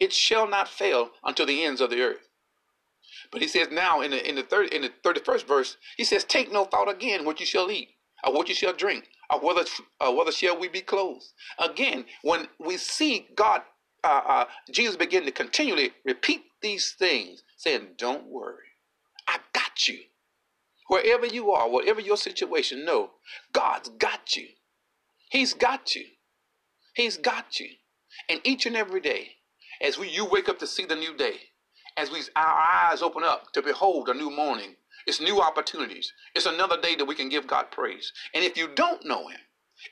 It 0.00 0.12
shall 0.12 0.48
not 0.48 0.68
fail 0.68 1.10
until 1.24 1.46
the 1.46 1.64
ends 1.64 1.80
of 1.80 1.90
the 1.90 2.02
earth. 2.02 2.28
But 3.32 3.42
he 3.42 3.48
says 3.48 3.68
now 3.70 4.00
in 4.00 4.12
the 4.12 4.28
in 4.28 4.36
the 4.36 4.42
third 4.42 4.72
in 4.74 4.82
the 4.82 4.92
thirty 5.04 5.20
first 5.20 5.46
verse, 5.46 5.76
he 5.96 6.04
says, 6.04 6.24
Take 6.24 6.52
no 6.52 6.64
thought 6.64 6.90
again 6.90 7.24
what 7.24 7.40
you 7.40 7.46
shall 7.46 7.70
eat, 7.70 7.90
or 8.26 8.34
what 8.34 8.48
you 8.48 8.54
shall 8.54 8.72
drink, 8.72 9.08
or 9.30 9.40
whether, 9.40 9.64
whether 10.00 10.32
shall 10.32 10.58
we 10.58 10.68
be 10.68 10.80
clothed. 10.82 11.26
Again, 11.58 12.06
when 12.22 12.48
we 12.58 12.76
see 12.78 13.28
God, 13.36 13.62
uh, 14.04 14.22
uh, 14.26 14.44
Jesus 14.72 14.96
begin 14.96 15.24
to 15.26 15.32
continually 15.32 15.92
repeat 16.04 16.44
these 16.62 16.92
things, 16.92 17.44
saying, 17.56 17.88
Don't 17.98 18.26
worry, 18.26 18.64
I 19.28 19.38
got 19.52 19.88
you. 19.88 20.00
Wherever 20.88 21.26
you 21.26 21.52
are, 21.52 21.70
whatever 21.70 22.00
your 22.00 22.16
situation, 22.18 22.84
know 22.84 23.12
God's 23.52 23.90
got 23.90 24.36
you. 24.36 24.48
He's 25.30 25.54
got 25.54 25.94
you. 25.96 26.06
He's 27.00 27.16
got 27.16 27.58
you. 27.58 27.70
And 28.28 28.42
each 28.44 28.66
and 28.66 28.76
every 28.76 29.00
day, 29.00 29.36
as 29.80 29.96
we 29.96 30.10
you 30.10 30.26
wake 30.26 30.50
up 30.50 30.58
to 30.58 30.66
see 30.66 30.84
the 30.84 30.94
new 30.94 31.16
day, 31.16 31.36
as 31.96 32.10
we 32.10 32.20
our 32.36 32.58
eyes 32.58 33.00
open 33.00 33.24
up 33.24 33.52
to 33.52 33.62
behold 33.62 34.10
a 34.10 34.14
new 34.14 34.28
morning, 34.30 34.76
it's 35.06 35.18
new 35.18 35.40
opportunities. 35.40 36.12
It's 36.34 36.44
another 36.44 36.78
day 36.78 36.96
that 36.96 37.06
we 37.06 37.14
can 37.14 37.30
give 37.30 37.46
God 37.46 37.70
praise. 37.70 38.12
And 38.34 38.44
if 38.44 38.58
you 38.58 38.68
don't 38.68 39.06
know 39.06 39.28
Him, 39.28 39.40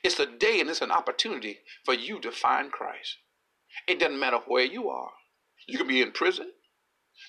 it's 0.03 0.19
a 0.19 0.27
day 0.27 0.59
and 0.59 0.69
it's 0.69 0.83
an 0.83 0.91
opportunity 0.91 1.61
for 1.83 1.95
you 1.95 2.19
to 2.19 2.31
find 2.31 2.71
Christ. 2.71 3.17
It 3.87 3.97
doesn't 3.99 4.19
matter 4.19 4.41
where 4.45 4.65
you 4.65 4.89
are. 4.89 5.09
You 5.67 5.79
could 5.79 5.87
be 5.87 6.03
in 6.03 6.11
prison. 6.11 6.51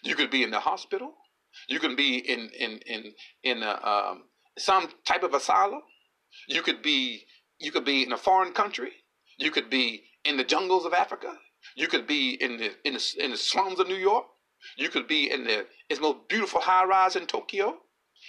You 0.02 0.14
could 0.14 0.30
be 0.30 0.42
in 0.42 0.50
the 0.50 0.60
hospital. 0.60 1.14
You 1.68 1.80
can 1.80 1.96
be 1.96 2.18
in 2.18 2.50
in 2.50 2.80
in 2.80 3.14
in 3.42 3.62
a, 3.62 3.80
um, 3.82 4.24
some 4.58 4.90
type 5.06 5.22
of 5.22 5.32
asylum. 5.32 5.80
You 6.48 6.60
could 6.60 6.82
be 6.82 7.24
you 7.58 7.72
could 7.72 7.86
be 7.86 8.02
in 8.02 8.12
a 8.12 8.18
foreign 8.18 8.52
country. 8.52 8.92
You 9.40 9.50
could 9.50 9.70
be 9.70 10.04
in 10.24 10.36
the 10.36 10.44
jungles 10.44 10.84
of 10.84 10.92
Africa. 10.92 11.38
You 11.74 11.88
could 11.88 12.06
be 12.06 12.34
in 12.34 12.58
the 12.58 12.72
in 12.84 12.94
the, 12.94 13.14
in 13.18 13.30
the 13.30 13.36
slums 13.36 13.80
of 13.80 13.88
New 13.88 13.96
York. 13.96 14.26
You 14.76 14.90
could 14.90 15.08
be 15.08 15.30
in 15.30 15.44
the 15.44 15.66
its 15.88 16.00
most 16.00 16.28
beautiful 16.28 16.60
high 16.60 16.84
rise 16.84 17.16
in 17.16 17.26
Tokyo. 17.26 17.78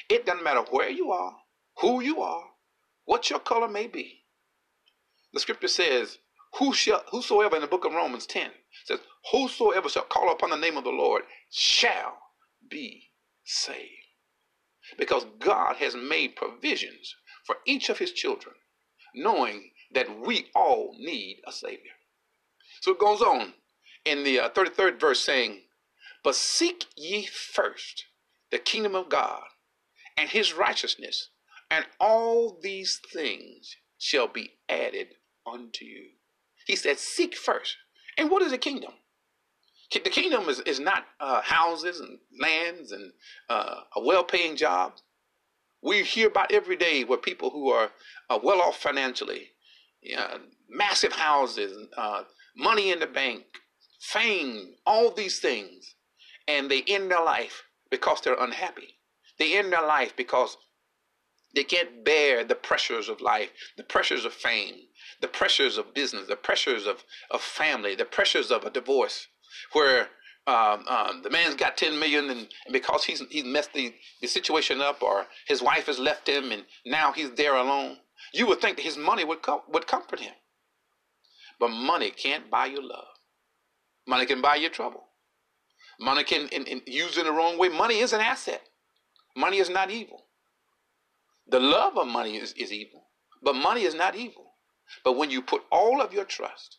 It 0.09 0.25
doesn't 0.25 0.43
matter 0.43 0.61
where 0.71 0.89
you 0.89 1.11
are, 1.11 1.35
who 1.79 2.01
you 2.01 2.21
are, 2.21 2.45
what 3.05 3.29
your 3.29 3.39
color 3.39 3.67
may 3.67 3.87
be. 3.87 4.23
The 5.33 5.41
scripture 5.41 5.67
says, 5.67 6.17
Who 6.59 6.73
shall, 6.73 7.03
whosoever 7.11 7.55
in 7.57 7.61
the 7.61 7.67
book 7.67 7.85
of 7.85 7.93
Romans 7.93 8.25
10 8.25 8.51
says, 8.85 8.99
Whosoever 9.31 9.89
shall 9.89 10.03
call 10.03 10.31
upon 10.31 10.49
the 10.49 10.55
name 10.57 10.77
of 10.77 10.85
the 10.85 10.91
Lord 10.91 11.23
shall 11.49 12.17
be 12.69 13.11
saved. 13.43 14.07
Because 14.97 15.25
God 15.39 15.77
has 15.77 15.95
made 15.95 16.35
provisions 16.37 17.15
for 17.45 17.57
each 17.65 17.89
of 17.89 17.97
his 17.99 18.13
children, 18.13 18.55
knowing 19.13 19.71
that 19.93 20.19
we 20.19 20.47
all 20.55 20.95
need 20.97 21.41
a 21.47 21.51
Savior. 21.51 21.91
So 22.81 22.91
it 22.91 22.99
goes 22.99 23.21
on 23.21 23.53
in 24.05 24.23
the 24.23 24.39
uh, 24.39 24.49
33rd 24.49 24.99
verse 24.99 25.21
saying, 25.21 25.61
But 26.23 26.35
seek 26.35 26.85
ye 26.95 27.25
first 27.25 28.05
the 28.51 28.57
kingdom 28.59 28.95
of 28.95 29.09
God 29.09 29.43
and 30.17 30.29
his 30.29 30.53
righteousness, 30.53 31.29
and 31.69 31.85
all 31.99 32.59
these 32.61 32.99
things 33.13 33.75
shall 33.97 34.27
be 34.27 34.53
added 34.67 35.07
unto 35.45 35.85
you. 35.85 36.09
He 36.65 36.75
said, 36.75 36.99
Seek 36.99 37.35
first. 37.35 37.77
And 38.17 38.29
what 38.29 38.41
is 38.41 38.51
the 38.51 38.57
kingdom? 38.57 38.91
The 39.91 39.99
kingdom 40.09 40.47
is, 40.47 40.61
is 40.61 40.79
not 40.79 41.05
uh, 41.19 41.41
houses 41.41 41.99
and 41.99 42.17
lands 42.39 42.91
and 42.91 43.11
uh, 43.49 43.81
a 43.95 44.01
well 44.01 44.23
paying 44.23 44.55
job. 44.55 44.93
We 45.81 46.03
hear 46.03 46.27
about 46.27 46.51
every 46.51 46.77
day 46.77 47.03
where 47.03 47.17
people 47.17 47.49
who 47.49 47.69
are 47.71 47.91
uh, 48.29 48.39
well 48.41 48.61
off 48.61 48.77
financially, 48.77 49.49
you 50.01 50.15
know, 50.15 50.39
massive 50.69 51.13
houses, 51.13 51.87
uh, 51.97 52.23
money 52.55 52.91
in 52.91 52.99
the 52.99 53.07
bank, 53.07 53.43
fame, 53.99 54.73
all 54.85 55.11
these 55.11 55.39
things, 55.39 55.95
and 56.47 56.69
they 56.69 56.83
end 56.87 57.11
their 57.11 57.23
life 57.23 57.63
because 57.89 58.21
they're 58.21 58.41
unhappy. 58.41 58.99
They 59.37 59.57
end 59.57 59.71
their 59.71 59.85
life 59.85 60.15
because 60.15 60.57
they 61.53 61.63
can't 61.63 62.03
bear 62.03 62.43
the 62.43 62.55
pressures 62.55 63.09
of 63.09 63.21
life, 63.21 63.49
the 63.77 63.83
pressures 63.83 64.25
of 64.25 64.33
fame, 64.33 64.75
the 65.21 65.27
pressures 65.27 65.77
of 65.77 65.93
business, 65.93 66.27
the 66.27 66.35
pressures 66.35 66.87
of, 66.87 67.03
of 67.29 67.41
family, 67.41 67.95
the 67.95 68.05
pressures 68.05 68.51
of 68.51 68.63
a 68.63 68.69
divorce, 68.69 69.27
where 69.73 70.09
um, 70.47 70.87
um, 70.87 71.21
the 71.23 71.29
man's 71.29 71.55
got 71.55 71.77
10 71.77 71.99
million 71.99 72.29
and, 72.29 72.47
and, 72.65 72.73
because 72.73 73.03
he's, 73.03 73.21
he's 73.29 73.43
messed 73.43 73.73
the, 73.73 73.93
the 74.21 74.27
situation 74.27 74.81
up 74.81 75.03
or 75.03 75.27
his 75.47 75.61
wife 75.61 75.85
has 75.85 75.99
left 75.99 76.27
him 76.27 76.51
and 76.51 76.65
now 76.85 77.11
he's 77.11 77.31
there 77.31 77.55
alone, 77.55 77.97
you 78.33 78.47
would 78.47 78.61
think 78.61 78.77
that 78.77 78.83
his 78.83 78.97
money 78.97 79.23
would, 79.23 79.41
com- 79.41 79.61
would 79.69 79.87
comfort 79.87 80.19
him. 80.19 80.33
But 81.59 81.69
money 81.69 82.11
can't 82.11 82.49
buy 82.49 82.67
you 82.67 82.81
love. 82.81 83.05
Money 84.07 84.25
can 84.25 84.41
buy 84.41 84.55
you 84.55 84.69
trouble. 84.69 85.03
Money 85.99 86.23
can, 86.23 86.47
in, 86.49 86.65
in, 86.65 86.81
used 86.87 87.17
in 87.17 87.25
the 87.25 87.31
wrong 87.31 87.57
way, 87.57 87.69
money 87.69 87.99
is 87.99 88.13
an 88.13 88.21
asset. 88.21 88.61
Money 89.35 89.57
is 89.57 89.69
not 89.69 89.91
evil. 89.91 90.25
The 91.47 91.59
love 91.59 91.97
of 91.97 92.07
money 92.07 92.37
is, 92.37 92.53
is 92.53 92.71
evil, 92.71 93.03
but 93.43 93.53
money 93.55 93.83
is 93.83 93.93
not 93.93 94.15
evil. 94.15 94.53
But 95.03 95.17
when 95.17 95.29
you 95.29 95.41
put 95.41 95.63
all 95.71 96.01
of 96.01 96.13
your 96.13 96.25
trust, 96.25 96.77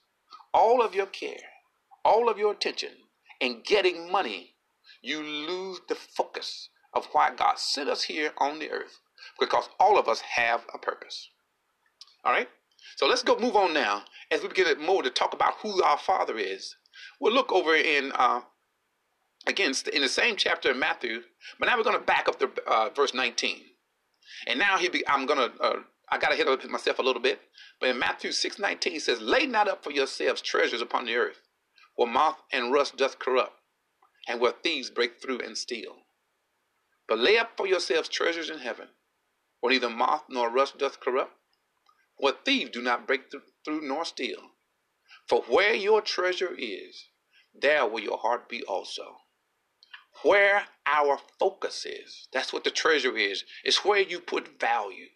all 0.53 0.83
of 0.83 0.95
your 0.95 1.07
care, 1.07 1.51
all 2.05 2.29
of 2.29 2.39
your 2.39 2.53
attention 2.53 2.91
in 3.41 3.63
getting 3.65 4.11
money, 4.11 4.55
you 5.03 5.23
lose 5.23 5.81
the 5.89 5.95
focus 5.95 6.69
of 6.95 7.07
why 7.13 7.35
God 7.35 7.59
sent 7.59 7.89
us 7.89 8.05
here 8.05 8.33
on 8.39 8.59
the 8.59 8.71
earth 8.71 9.01
because 9.39 9.69
all 9.79 9.99
of 9.99 10.09
us 10.09 10.21
have 10.21 10.63
a 10.75 10.79
purpose. 10.79 11.31
All 12.25 12.33
right? 12.33 12.49
So 12.97 13.07
let's 13.07 13.23
go 13.23 13.39
move 13.39 13.57
on 13.57 13.73
now 13.73 14.03
as 14.31 14.43
we 14.43 14.49
begin 14.49 14.81
more 14.81 15.03
to 15.03 15.11
talk 15.11 15.35
about 15.35 15.55
who 15.63 15.83
our 15.83 15.99
Father 15.99 16.39
is. 16.39 16.77
We'll 17.21 17.33
look 17.33 17.53
over 17.53 17.75
in, 17.75 18.13
uh, 18.15 18.41
again, 19.47 19.73
in 19.93 20.03
the 20.03 20.09
same 20.09 20.37
chapter 20.37 20.71
in 20.71 20.79
Matthew, 20.79 21.23
but 21.59 21.67
now 21.67 21.77
we're 21.77 21.85
going 21.85 21.99
to 21.99 22.05
back 22.05 22.29
up 22.29 22.39
to 22.41 22.51
uh, 22.67 22.91
verse 22.91 23.15
19. 23.15 23.61
And 24.47 24.59
now 24.59 24.79
he 24.79 24.89
be, 24.89 25.07
I'm 25.07 25.27
going 25.27 25.51
to, 25.51 25.63
uh, 25.63 25.81
I 26.09 26.19
got 26.19 26.31
to 26.31 26.37
hit 26.37 26.49
up 26.49 26.65
myself 26.69 26.99
a 26.99 27.03
little 27.03 27.23
bit. 27.23 27.41
But 27.81 27.91
in 27.91 27.99
Matthew 27.99 28.33
6 28.33 28.59
19, 28.59 28.93
he 28.93 28.99
says, 28.99 29.21
Lay 29.21 29.47
not 29.47 29.69
up 29.69 29.83
for 29.83 29.91
yourselves 29.91 30.43
treasures 30.43 30.83
upon 30.83 31.07
the 31.07 31.17
earth, 31.17 31.41
where 31.97 32.11
moth 32.11 32.39
and 32.53 32.73
rust 32.73 32.97
doth 32.97 33.19
corrupt, 33.19 33.55
and 34.29 34.41
where 34.41 34.53
thieves 34.53 34.91
break 34.91 35.21
through 35.21 35.41
and 35.41 35.57
steal. 35.57 35.97
But 37.09 37.19
lay 37.19 37.39
up 37.39 37.53
for 37.57 37.67
yourselves 37.67 38.09
treasures 38.09 38.51
in 38.51 38.59
heaven, 38.59 38.89
where 39.61 39.73
neither 39.73 39.91
moth 39.91 40.25
nor 40.29 40.51
rust 40.51 40.79
doth 40.79 41.01
corrupt, 41.01 41.33
where 42.23 42.35
thieves 42.45 42.71
do 42.71 42.81
not 42.81 43.05
break 43.05 43.23
through 43.65 43.81
nor 43.81 44.05
steal. 44.05 44.39
For 45.29 45.43
where 45.49 45.75
your 45.75 46.01
treasure 46.01 46.55
is, 46.57 47.09
there 47.53 47.85
will 47.85 47.99
your 47.99 48.19
heart 48.19 48.49
be 48.49 48.63
also. 48.63 49.17
Where 50.23 50.67
our 50.87 51.19
focus 51.41 51.85
is, 51.85 52.29
that's 52.33 52.53
what 52.53 52.63
the 52.63 52.71
treasure 52.71 53.17
is, 53.17 53.43
is 53.65 53.79
where 53.79 53.99
you 53.99 54.21
put 54.21 54.61
value. 54.61 55.09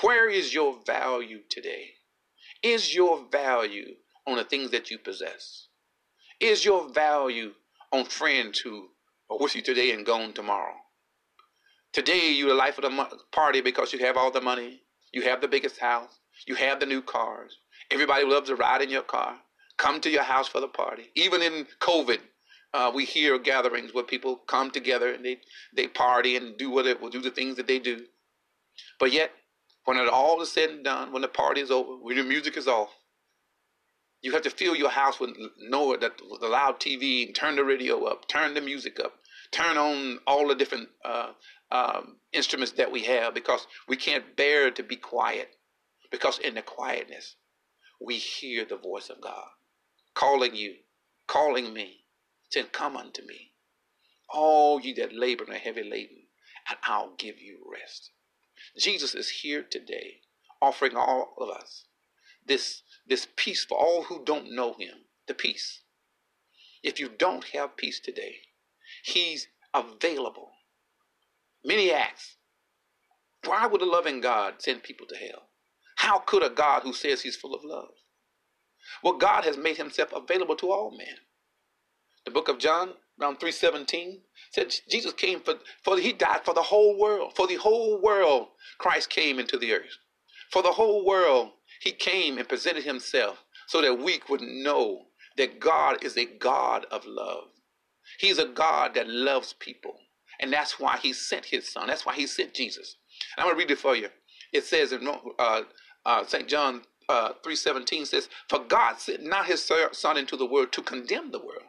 Where 0.00 0.30
is 0.30 0.54
your 0.54 0.78
value 0.86 1.40
today? 1.50 1.94
Is 2.62 2.94
your 2.94 3.26
value 3.32 3.96
on 4.24 4.36
the 4.36 4.44
things 4.44 4.70
that 4.70 4.92
you 4.92 4.98
possess? 4.98 5.66
Is 6.38 6.64
your 6.64 6.88
value 6.88 7.54
on 7.92 8.04
friends 8.04 8.60
who 8.60 8.90
are 9.28 9.38
with 9.40 9.56
you 9.56 9.62
today 9.62 9.90
and 9.90 10.06
gone 10.06 10.34
tomorrow? 10.34 10.76
Today, 11.92 12.30
you're 12.30 12.50
the 12.50 12.54
life 12.54 12.78
of 12.78 12.84
the 12.84 13.18
party 13.32 13.60
because 13.60 13.92
you 13.92 13.98
have 13.98 14.16
all 14.16 14.30
the 14.30 14.40
money, 14.40 14.82
you 15.12 15.22
have 15.22 15.40
the 15.40 15.48
biggest 15.48 15.80
house, 15.80 16.17
you 16.46 16.54
have 16.54 16.80
the 16.80 16.86
new 16.86 17.02
cars. 17.02 17.58
Everybody 17.90 18.24
loves 18.24 18.48
to 18.48 18.56
ride 18.56 18.82
in 18.82 18.90
your 18.90 19.02
car, 19.02 19.36
come 19.76 20.00
to 20.00 20.10
your 20.10 20.22
house 20.22 20.48
for 20.48 20.60
the 20.60 20.68
party. 20.68 21.10
Even 21.14 21.42
in 21.42 21.66
COVID, 21.80 22.18
uh, 22.74 22.92
we 22.94 23.04
hear 23.04 23.38
gatherings 23.38 23.94
where 23.94 24.04
people 24.04 24.36
come 24.36 24.70
together 24.70 25.12
and 25.12 25.24
they, 25.24 25.38
they 25.74 25.86
party 25.86 26.36
and 26.36 26.58
do 26.58 26.70
what 26.70 26.86
it 26.86 27.00
will 27.00 27.10
do 27.10 27.20
the 27.20 27.30
things 27.30 27.56
that 27.56 27.66
they 27.66 27.78
do. 27.78 28.04
But 29.00 29.12
yet, 29.12 29.30
when 29.84 29.96
it 29.96 30.08
all 30.08 30.40
is 30.42 30.52
said 30.52 30.70
and 30.70 30.84
done, 30.84 31.12
when 31.12 31.22
the 31.22 31.28
party 31.28 31.60
is 31.60 31.70
over, 31.70 31.96
when 31.96 32.16
the 32.16 32.22
music 32.24 32.56
is 32.56 32.68
off, 32.68 32.90
you 34.22 34.32
have 34.32 34.42
to 34.42 34.50
fill 34.50 34.74
your 34.74 34.90
house 34.90 35.20
with 35.20 35.30
know 35.58 35.96
that 35.96 36.18
the 36.40 36.48
loud 36.48 36.80
TV 36.80 37.26
and 37.26 37.34
turn 37.34 37.56
the 37.56 37.64
radio 37.64 38.04
up, 38.04 38.26
turn 38.28 38.54
the 38.54 38.60
music 38.60 38.98
up, 39.00 39.14
turn 39.52 39.78
on 39.78 40.18
all 40.26 40.48
the 40.48 40.54
different 40.54 40.88
uh, 41.04 41.30
um, 41.70 42.16
instruments 42.32 42.72
that 42.72 42.90
we 42.90 43.04
have 43.04 43.34
because 43.34 43.66
we 43.88 43.96
can't 43.96 44.36
bear 44.36 44.70
to 44.70 44.82
be 44.82 44.96
quiet. 44.96 45.50
Because 46.10 46.38
in 46.38 46.54
the 46.54 46.62
quietness, 46.62 47.36
we 48.00 48.16
hear 48.16 48.64
the 48.64 48.76
voice 48.76 49.10
of 49.10 49.20
God 49.20 49.48
calling 50.14 50.54
you, 50.54 50.74
calling 51.26 51.72
me, 51.72 52.04
saying, 52.50 52.66
Come 52.72 52.96
unto 52.96 53.22
me, 53.24 53.52
all 54.28 54.80
ye 54.80 54.92
that 54.94 55.12
labor 55.12 55.44
and 55.44 55.54
are 55.54 55.58
heavy 55.58 55.82
laden, 55.82 56.24
and 56.68 56.78
I'll 56.84 57.14
give 57.16 57.40
you 57.40 57.58
rest. 57.70 58.10
Jesus 58.76 59.14
is 59.14 59.28
here 59.28 59.62
today, 59.62 60.20
offering 60.60 60.96
all 60.96 61.34
of 61.38 61.50
us 61.50 61.84
this 62.48 62.82
this 63.06 63.28
peace 63.36 63.64
for 63.64 63.78
all 63.78 64.04
who 64.04 64.24
don't 64.24 64.54
know 64.54 64.74
him, 64.78 65.04
the 65.26 65.34
peace. 65.34 65.82
If 66.82 66.98
you 66.98 67.08
don't 67.08 67.44
have 67.52 67.76
peace 67.76 68.00
today, 68.00 68.36
he's 69.04 69.48
available. 69.74 70.52
Many 71.64 71.92
ask, 71.92 72.36
why 73.44 73.66
would 73.66 73.82
a 73.82 73.86
loving 73.86 74.20
God 74.20 74.54
send 74.62 74.82
people 74.82 75.06
to 75.08 75.16
hell? 75.16 75.47
How 75.98 76.20
could 76.20 76.44
a 76.44 76.50
God 76.50 76.84
who 76.84 76.94
says 76.94 77.22
he's 77.22 77.36
full 77.36 77.54
of 77.54 77.64
love? 77.64 77.90
Well, 79.04 79.14
God 79.18 79.44
has 79.44 79.58
made 79.58 79.78
himself 79.78 80.12
available 80.14 80.56
to 80.58 80.70
all 80.72 80.92
men. 80.96 81.16
The 82.26 82.32
book 82.32 82.48
of 82.48 82.58
John, 82.58 82.94
around 83.20 83.40
317, 83.40 84.22
said 84.52 84.74
Jesus 84.90 85.12
came 85.14 85.40
for, 85.40 85.56
for 85.84 85.98
he 85.98 86.12
died 86.12 86.42
for 86.44 86.54
the 86.54 86.62
whole 86.62 86.98
world. 86.98 87.34
For 87.36 87.48
the 87.48 87.56
whole 87.56 88.00
world, 88.02 88.48
Christ 88.78 89.10
came 89.10 89.40
into 89.40 89.58
the 89.58 89.74
earth. 89.74 89.98
For 90.52 90.62
the 90.62 90.72
whole 90.72 91.06
world, 91.06 91.52
he 91.82 91.92
came 91.92 92.38
and 92.38 92.48
presented 92.48 92.84
himself 92.84 93.44
so 93.68 93.82
that 93.82 93.94
we 93.98 94.18
could 94.18 94.42
know 94.42 95.06
that 95.38 95.60
God 95.60 96.04
is 96.04 96.16
a 96.18 96.26
God 96.26 96.86
of 96.92 97.06
love. 97.06 97.44
He's 98.20 98.38
a 98.38 98.46
God 98.46 98.94
that 98.94 99.08
loves 99.08 99.54
people 99.54 99.96
And 100.40 100.52
that's 100.52 100.80
why 100.80 100.98
he 100.98 101.12
sent 101.12 101.46
his 101.46 101.68
son. 101.72 101.88
That's 101.88 102.06
why 102.06 102.14
he 102.14 102.26
sent 102.26 102.54
Jesus. 102.54 102.96
And 103.36 103.42
I'm 103.42 103.48
going 103.48 103.56
to 103.56 103.64
read 103.64 103.72
it 103.72 103.80
for 103.80 103.96
you. 103.96 104.08
It 104.52 104.64
says 104.64 104.92
in 104.92 105.08
uh, 105.38 105.62
uh, 106.06 106.24
St. 106.24 106.48
John 106.48 106.82
uh, 107.08 107.32
3.17 107.44 108.06
says, 108.06 108.28
For 108.48 108.60
God 108.60 109.00
sent 109.00 109.24
not 109.24 109.46
his 109.46 109.70
son 109.92 110.16
into 110.16 110.36
the 110.36 110.46
world 110.46 110.72
to 110.72 110.82
condemn 110.82 111.30
the 111.30 111.38
world. 111.38 111.64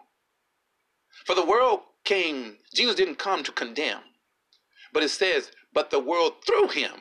For 1.25 1.35
the 1.35 1.45
world 1.45 1.81
came, 2.03 2.57
Jesus 2.73 2.95
didn't 2.95 3.19
come 3.19 3.43
to 3.43 3.51
condemn. 3.51 4.01
But 4.93 5.03
it 5.03 5.09
says, 5.09 5.51
but 5.73 5.91
the 5.91 5.99
world 5.99 6.45
through 6.45 6.69
him 6.69 6.91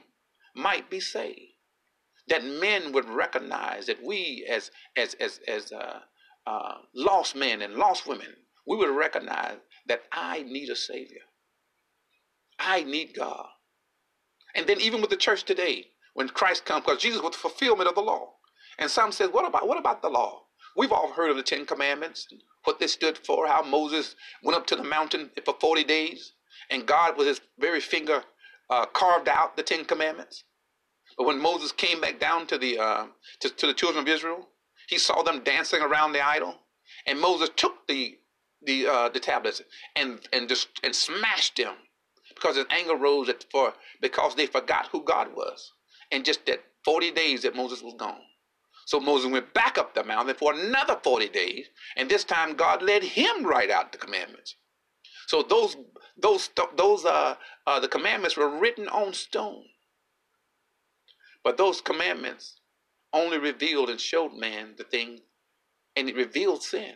might 0.54 0.90
be 0.90 1.00
saved. 1.00 1.40
That 2.28 2.44
men 2.44 2.92
would 2.92 3.08
recognize 3.08 3.86
that 3.86 4.04
we 4.04 4.46
as 4.50 4.70
as 4.96 5.14
as 5.14 5.40
as 5.48 5.72
uh, 5.72 6.00
uh, 6.46 6.74
lost 6.94 7.34
men 7.34 7.62
and 7.62 7.74
lost 7.74 8.06
women, 8.06 8.28
we 8.66 8.76
would 8.76 8.90
recognize 8.90 9.56
that 9.86 10.02
I 10.12 10.42
need 10.42 10.68
a 10.68 10.76
savior. 10.76 11.22
I 12.58 12.82
need 12.82 13.14
God. 13.16 13.46
And 14.54 14.66
then 14.66 14.80
even 14.80 15.00
with 15.00 15.10
the 15.10 15.16
church 15.16 15.44
today, 15.44 15.86
when 16.18 16.28
Christ 16.28 16.64
comes, 16.64 16.84
because 16.84 17.00
Jesus 17.00 17.22
was 17.22 17.30
the 17.30 17.38
fulfillment 17.38 17.88
of 17.88 17.94
the 17.94 18.00
law. 18.00 18.32
And 18.80 18.90
some 18.90 19.12
said, 19.12 19.32
what 19.32 19.46
about 19.46 19.68
what 19.68 19.78
about 19.78 20.02
the 20.02 20.08
law? 20.08 20.42
We've 20.76 20.90
all 20.90 21.12
heard 21.12 21.30
of 21.30 21.36
the 21.36 21.44
Ten 21.44 21.64
Commandments, 21.64 22.26
what 22.64 22.80
they 22.80 22.88
stood 22.88 23.16
for, 23.18 23.46
how 23.46 23.62
Moses 23.62 24.16
went 24.42 24.56
up 24.56 24.66
to 24.66 24.74
the 24.74 24.82
mountain 24.82 25.30
for 25.44 25.54
40 25.60 25.84
days, 25.84 26.32
and 26.70 26.86
God 26.86 27.16
with 27.16 27.28
his 27.28 27.40
very 27.60 27.80
finger 27.80 28.24
uh, 28.68 28.86
carved 28.86 29.28
out 29.28 29.56
the 29.56 29.62
Ten 29.62 29.84
Commandments. 29.84 30.42
But 31.16 31.28
when 31.28 31.40
Moses 31.40 31.70
came 31.70 32.00
back 32.00 32.18
down 32.18 32.48
to 32.48 32.58
the 32.58 32.80
uh, 32.80 33.06
to, 33.40 33.50
to 33.50 33.66
the 33.68 33.74
children 33.74 34.02
of 34.02 34.08
Israel, 34.08 34.48
he 34.88 34.98
saw 34.98 35.22
them 35.22 35.44
dancing 35.44 35.82
around 35.82 36.14
the 36.14 36.26
idol, 36.26 36.56
and 37.06 37.20
Moses 37.20 37.50
took 37.54 37.86
the 37.86 38.18
the 38.62 38.88
uh, 38.88 39.08
the 39.08 39.20
tablets 39.20 39.62
and 39.94 40.18
and 40.32 40.48
just 40.48 40.66
and 40.82 40.96
smashed 40.96 41.56
them 41.58 41.74
because 42.34 42.56
his 42.56 42.66
anger 42.70 42.96
rose 42.96 43.28
at, 43.28 43.44
for 43.52 43.74
because 44.00 44.34
they 44.34 44.46
forgot 44.46 44.88
who 44.88 45.04
God 45.04 45.28
was, 45.36 45.72
and 46.10 46.24
just 46.24 46.46
that 46.46 46.60
forty 46.84 47.10
days 47.10 47.42
that 47.42 47.56
Moses 47.56 47.82
was 47.82 47.94
gone. 47.94 48.20
So 48.86 48.98
Moses 49.00 49.30
went 49.30 49.52
back 49.52 49.76
up 49.76 49.94
the 49.94 50.04
mountain 50.04 50.34
for 50.34 50.54
another 50.54 50.98
forty 51.02 51.28
days, 51.28 51.66
and 51.96 52.08
this 52.08 52.24
time 52.24 52.54
God 52.54 52.82
led 52.82 53.02
him 53.02 53.44
right 53.44 53.70
out 53.70 53.92
the 53.92 53.98
commandments. 53.98 54.56
So 55.26 55.42
those 55.42 55.76
those 56.16 56.50
those 56.76 57.04
uh, 57.04 57.34
uh 57.66 57.80
the 57.80 57.88
commandments 57.88 58.36
were 58.36 58.58
written 58.58 58.88
on 58.88 59.12
stone. 59.12 59.64
But 61.44 61.56
those 61.56 61.80
commandments 61.80 62.60
only 63.12 63.38
revealed 63.38 63.90
and 63.90 64.00
showed 64.00 64.34
man 64.34 64.74
the 64.76 64.84
thing, 64.84 65.20
and 65.96 66.08
it 66.08 66.16
revealed 66.16 66.62
sin. 66.62 66.94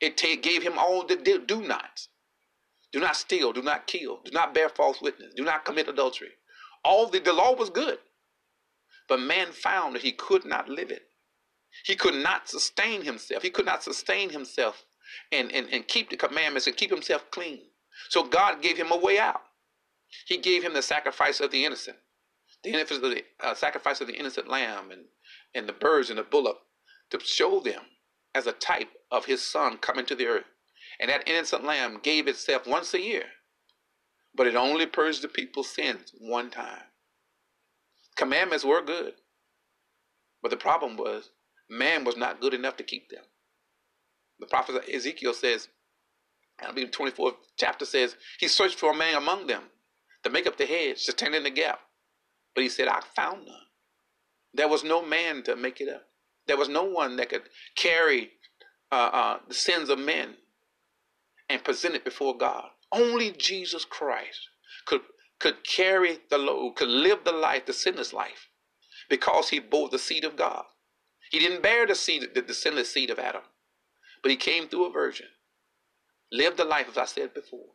It 0.00 0.16
gave 0.42 0.62
him 0.62 0.78
all 0.78 1.06
the 1.06 1.16
do 1.16 1.62
nots. 1.62 2.08
Do 2.92 3.00
not 3.00 3.16
steal, 3.16 3.52
do 3.52 3.62
not 3.62 3.86
kill, 3.86 4.20
do 4.24 4.32
not 4.32 4.52
bear 4.52 4.68
false 4.68 5.00
witness, 5.00 5.32
do 5.34 5.44
not 5.44 5.64
commit 5.64 5.88
adultery. 5.88 6.32
All 6.84 7.06
the, 7.06 7.20
the 7.20 7.32
law 7.32 7.54
was 7.54 7.70
good. 7.70 7.98
But 9.12 9.20
man 9.20 9.52
found 9.52 9.94
that 9.94 10.00
he 10.00 10.12
could 10.12 10.46
not 10.46 10.70
live 10.70 10.90
it. 10.90 11.02
He 11.84 11.96
could 11.96 12.14
not 12.14 12.48
sustain 12.48 13.02
himself. 13.02 13.42
He 13.42 13.50
could 13.50 13.66
not 13.66 13.82
sustain 13.82 14.30
himself 14.30 14.86
and, 15.30 15.52
and, 15.52 15.68
and 15.70 15.86
keep 15.86 16.08
the 16.08 16.16
commandments 16.16 16.66
and 16.66 16.74
keep 16.74 16.88
himself 16.88 17.30
clean. 17.30 17.60
So 18.08 18.24
God 18.24 18.62
gave 18.62 18.78
him 18.78 18.90
a 18.90 18.96
way 18.96 19.18
out. 19.18 19.42
He 20.26 20.38
gave 20.38 20.62
him 20.62 20.72
the 20.72 20.80
sacrifice 20.80 21.40
of 21.40 21.50
the 21.50 21.62
innocent 21.62 21.98
the, 22.64 23.22
uh, 23.38 23.52
sacrifice 23.52 24.00
of 24.00 24.06
the 24.06 24.14
innocent 24.14 24.48
lamb 24.48 24.90
and, 24.90 25.02
and 25.54 25.68
the 25.68 25.74
birds 25.74 26.08
and 26.08 26.18
the 26.18 26.22
bullock 26.22 26.60
to 27.10 27.20
show 27.20 27.60
them 27.60 27.82
as 28.34 28.46
a 28.46 28.52
type 28.52 28.88
of 29.10 29.26
his 29.26 29.42
son 29.42 29.76
coming 29.76 30.06
to 30.06 30.14
the 30.14 30.26
earth. 30.26 30.46
And 30.98 31.10
that 31.10 31.28
innocent 31.28 31.64
lamb 31.64 32.00
gave 32.02 32.28
itself 32.28 32.66
once 32.66 32.94
a 32.94 33.00
year, 33.02 33.26
but 34.34 34.46
it 34.46 34.56
only 34.56 34.86
purged 34.86 35.20
the 35.20 35.28
people's 35.28 35.68
sins 35.68 36.14
one 36.18 36.50
time. 36.50 36.84
Commandments 38.16 38.64
were 38.64 38.82
good, 38.82 39.14
but 40.42 40.50
the 40.50 40.56
problem 40.56 40.96
was 40.96 41.30
man 41.68 42.04
was 42.04 42.16
not 42.16 42.40
good 42.40 42.54
enough 42.54 42.76
to 42.76 42.82
keep 42.82 43.08
them. 43.10 43.24
The 44.38 44.46
prophet 44.46 44.82
Ezekiel 44.92 45.34
says, 45.34 45.68
I 46.60 46.72
believe 46.72 46.90
24th 46.90 47.36
chapter 47.56 47.84
says, 47.84 48.16
he 48.38 48.48
searched 48.48 48.78
for 48.78 48.92
a 48.92 48.96
man 48.96 49.16
among 49.16 49.46
them 49.46 49.62
to 50.24 50.30
make 50.30 50.46
up 50.46 50.58
the 50.58 50.66
hedge, 50.66 51.04
to 51.04 51.12
stand 51.12 51.34
in 51.34 51.44
the 51.44 51.50
gap. 51.50 51.80
But 52.54 52.62
he 52.62 52.68
said, 52.68 52.88
I 52.88 53.00
found 53.16 53.46
none. 53.46 53.56
There 54.54 54.68
was 54.68 54.84
no 54.84 55.04
man 55.04 55.42
to 55.44 55.56
make 55.56 55.80
it 55.80 55.88
up. 55.88 56.02
There 56.46 56.56
was 56.56 56.68
no 56.68 56.84
one 56.84 57.16
that 57.16 57.30
could 57.30 57.42
carry 57.76 58.30
uh, 58.90 59.10
uh, 59.12 59.38
the 59.48 59.54
sins 59.54 59.88
of 59.88 59.98
men 59.98 60.34
and 61.48 61.64
present 61.64 61.94
it 61.94 62.04
before 62.04 62.36
God. 62.36 62.68
Only 62.90 63.30
Jesus 63.30 63.84
Christ 63.84 64.40
could, 64.86 65.00
could 65.42 65.64
carry 65.64 66.20
the 66.30 66.38
load, 66.38 66.76
could 66.76 66.88
live 66.88 67.24
the 67.24 67.32
life, 67.32 67.66
the 67.66 67.72
sinless 67.72 68.12
life, 68.12 68.48
because 69.10 69.48
he 69.48 69.58
bore 69.58 69.88
the 69.88 69.98
seed 69.98 70.24
of 70.24 70.36
God. 70.36 70.64
He 71.32 71.40
didn't 71.40 71.64
bear 71.64 71.84
the 71.84 71.96
seed, 71.96 72.28
the, 72.32 72.42
the 72.42 72.54
sinless 72.54 72.92
seed 72.92 73.10
of 73.10 73.18
Adam, 73.18 73.42
but 74.22 74.30
he 74.30 74.36
came 74.36 74.68
through 74.68 74.86
a 74.86 74.92
virgin, 74.92 75.26
lived 76.30 76.58
the 76.58 76.64
life, 76.64 76.86
as 76.88 76.96
I 76.96 77.06
said 77.06 77.34
before, 77.34 77.72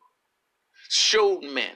showed 0.87 1.43
men. 1.43 1.75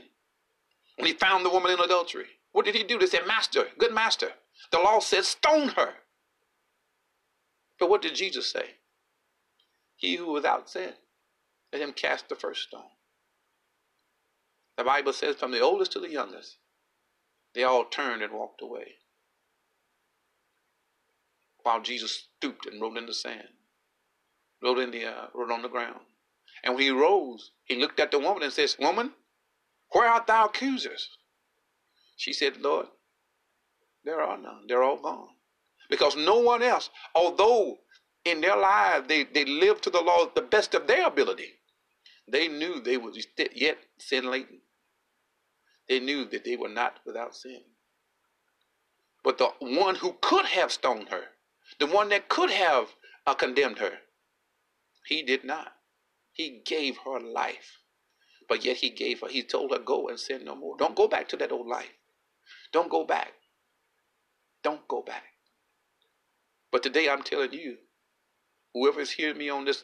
When 0.96 1.08
he 1.08 1.14
found 1.14 1.46
the 1.46 1.50
woman 1.50 1.72
in 1.72 1.80
adultery, 1.82 2.28
what 2.54 2.64
did 2.64 2.76
he 2.76 2.84
do? 2.84 2.98
They 2.98 3.08
said, 3.08 3.28
Master, 3.28 3.66
good 3.78 3.94
master. 3.94 4.30
The 4.72 4.80
law 4.80 5.00
says, 5.00 5.28
stone 5.28 5.70
her. 5.70 5.96
But 7.80 7.90
what 7.90 8.02
did 8.02 8.16
Jesus 8.16 8.50
say? 8.50 8.76
He 9.98 10.16
who 10.16 10.32
without 10.32 10.70
sin, 10.70 10.94
let 11.74 11.82
him 11.82 11.92
cast 11.92 12.30
the 12.30 12.36
first 12.36 12.70
stone. 12.70 12.92
The 14.78 14.84
Bible 14.84 15.14
says, 15.14 15.36
from 15.36 15.52
the 15.52 15.60
oldest 15.60 15.92
to 15.94 16.00
the 16.00 16.10
youngest, 16.10 16.58
they 17.54 17.64
all 17.64 17.86
turned 17.86 18.22
and 18.22 18.34
walked 18.34 18.62
away. 18.62 18.96
While 21.64 21.82
Jesus 21.82 22.28
stooped 22.38 22.66
and 22.66 22.82
rolled 22.82 22.98
in 22.98 23.06
the 23.06 23.14
sand, 23.14 23.50
rolled 24.64 24.80
in 24.80 24.92
the 24.92 25.06
uh, 25.06 25.28
wrote 25.34 25.52
on 25.52 25.62
the 25.62 25.68
ground. 25.70 26.00
And 26.64 26.76
when 26.76 26.84
he 26.84 26.92
rose, 26.92 27.52
he 27.64 27.76
looked 27.76 28.00
at 28.00 28.12
the 28.12 28.20
woman 28.20 28.44
and 28.44 28.54
says, 28.54 28.78
Woman, 28.80 29.12
where 29.92 30.08
art 30.08 30.28
thou 30.28 30.46
accusers? 30.46 31.10
She 32.16 32.34
said, 32.34 32.58
Lord, 32.62 32.88
there 34.04 34.22
are 34.22 34.38
none. 34.38 34.66
They're 34.68 34.84
all 34.84 35.02
gone. 35.02 35.30
Because 35.90 36.16
no 36.16 36.40
one 36.40 36.64
else, 36.64 36.90
although 37.14 37.80
in 38.24 38.42
their 38.42 38.56
lives 38.56 39.08
they, 39.08 39.24
they 39.24 39.46
lived 39.46 39.84
to 39.84 39.90
the 39.90 40.02
law 40.02 40.28
the 40.34 40.42
best 40.42 40.74
of 40.74 40.88
their 40.88 41.08
ability, 41.08 41.50
they 42.32 42.48
knew 42.48 42.82
they 42.82 42.98
were 42.98 43.12
yet 43.54 43.78
sin 44.00 44.30
laden. 44.32 44.62
They 45.90 46.00
knew 46.00 46.26
that 46.26 46.46
they 46.46 46.56
were 46.56 46.70
not 46.70 47.00
without 47.06 47.36
sin. 47.36 47.62
But 49.24 49.38
the 49.38 49.50
one 49.60 49.96
who 49.96 50.16
could 50.22 50.46
have 50.46 50.72
stoned 50.72 51.10
her, 51.10 51.24
the 51.80 51.88
one 51.88 52.10
that 52.10 52.30
could 52.30 52.50
have 52.50 52.88
uh, 53.28 53.34
condemned 53.34 53.80
her, 53.80 54.00
he 55.06 55.22
did 55.24 55.44
not. 55.44 55.74
He 56.34 56.62
gave 56.66 56.98
her 57.06 57.20
life. 57.20 57.80
But 58.48 58.64
yet 58.66 58.78
he 58.78 58.90
gave 58.90 59.22
her, 59.22 59.28
he 59.28 59.44
told 59.44 59.72
her, 59.72 59.80
go 59.80 60.08
and 60.08 60.20
sin 60.20 60.46
no 60.46 60.56
more. 60.56 60.78
Don't 60.78 60.96
go 60.96 61.08
back 61.08 61.28
to 61.30 61.38
that 61.38 61.52
old 61.52 61.68
life. 61.68 61.94
Don't 62.72 62.90
go 62.90 63.06
back. 63.06 63.34
Don't 64.64 64.88
go 64.88 65.02
back. 65.02 65.24
But 66.72 66.84
today 66.84 67.10
I'm 67.10 67.24
telling 67.24 67.54
you, 67.54 67.78
whoever 68.74 69.02
is 69.02 69.12
hearing 69.12 69.38
me 69.38 69.50
on 69.50 69.66
this 69.66 69.84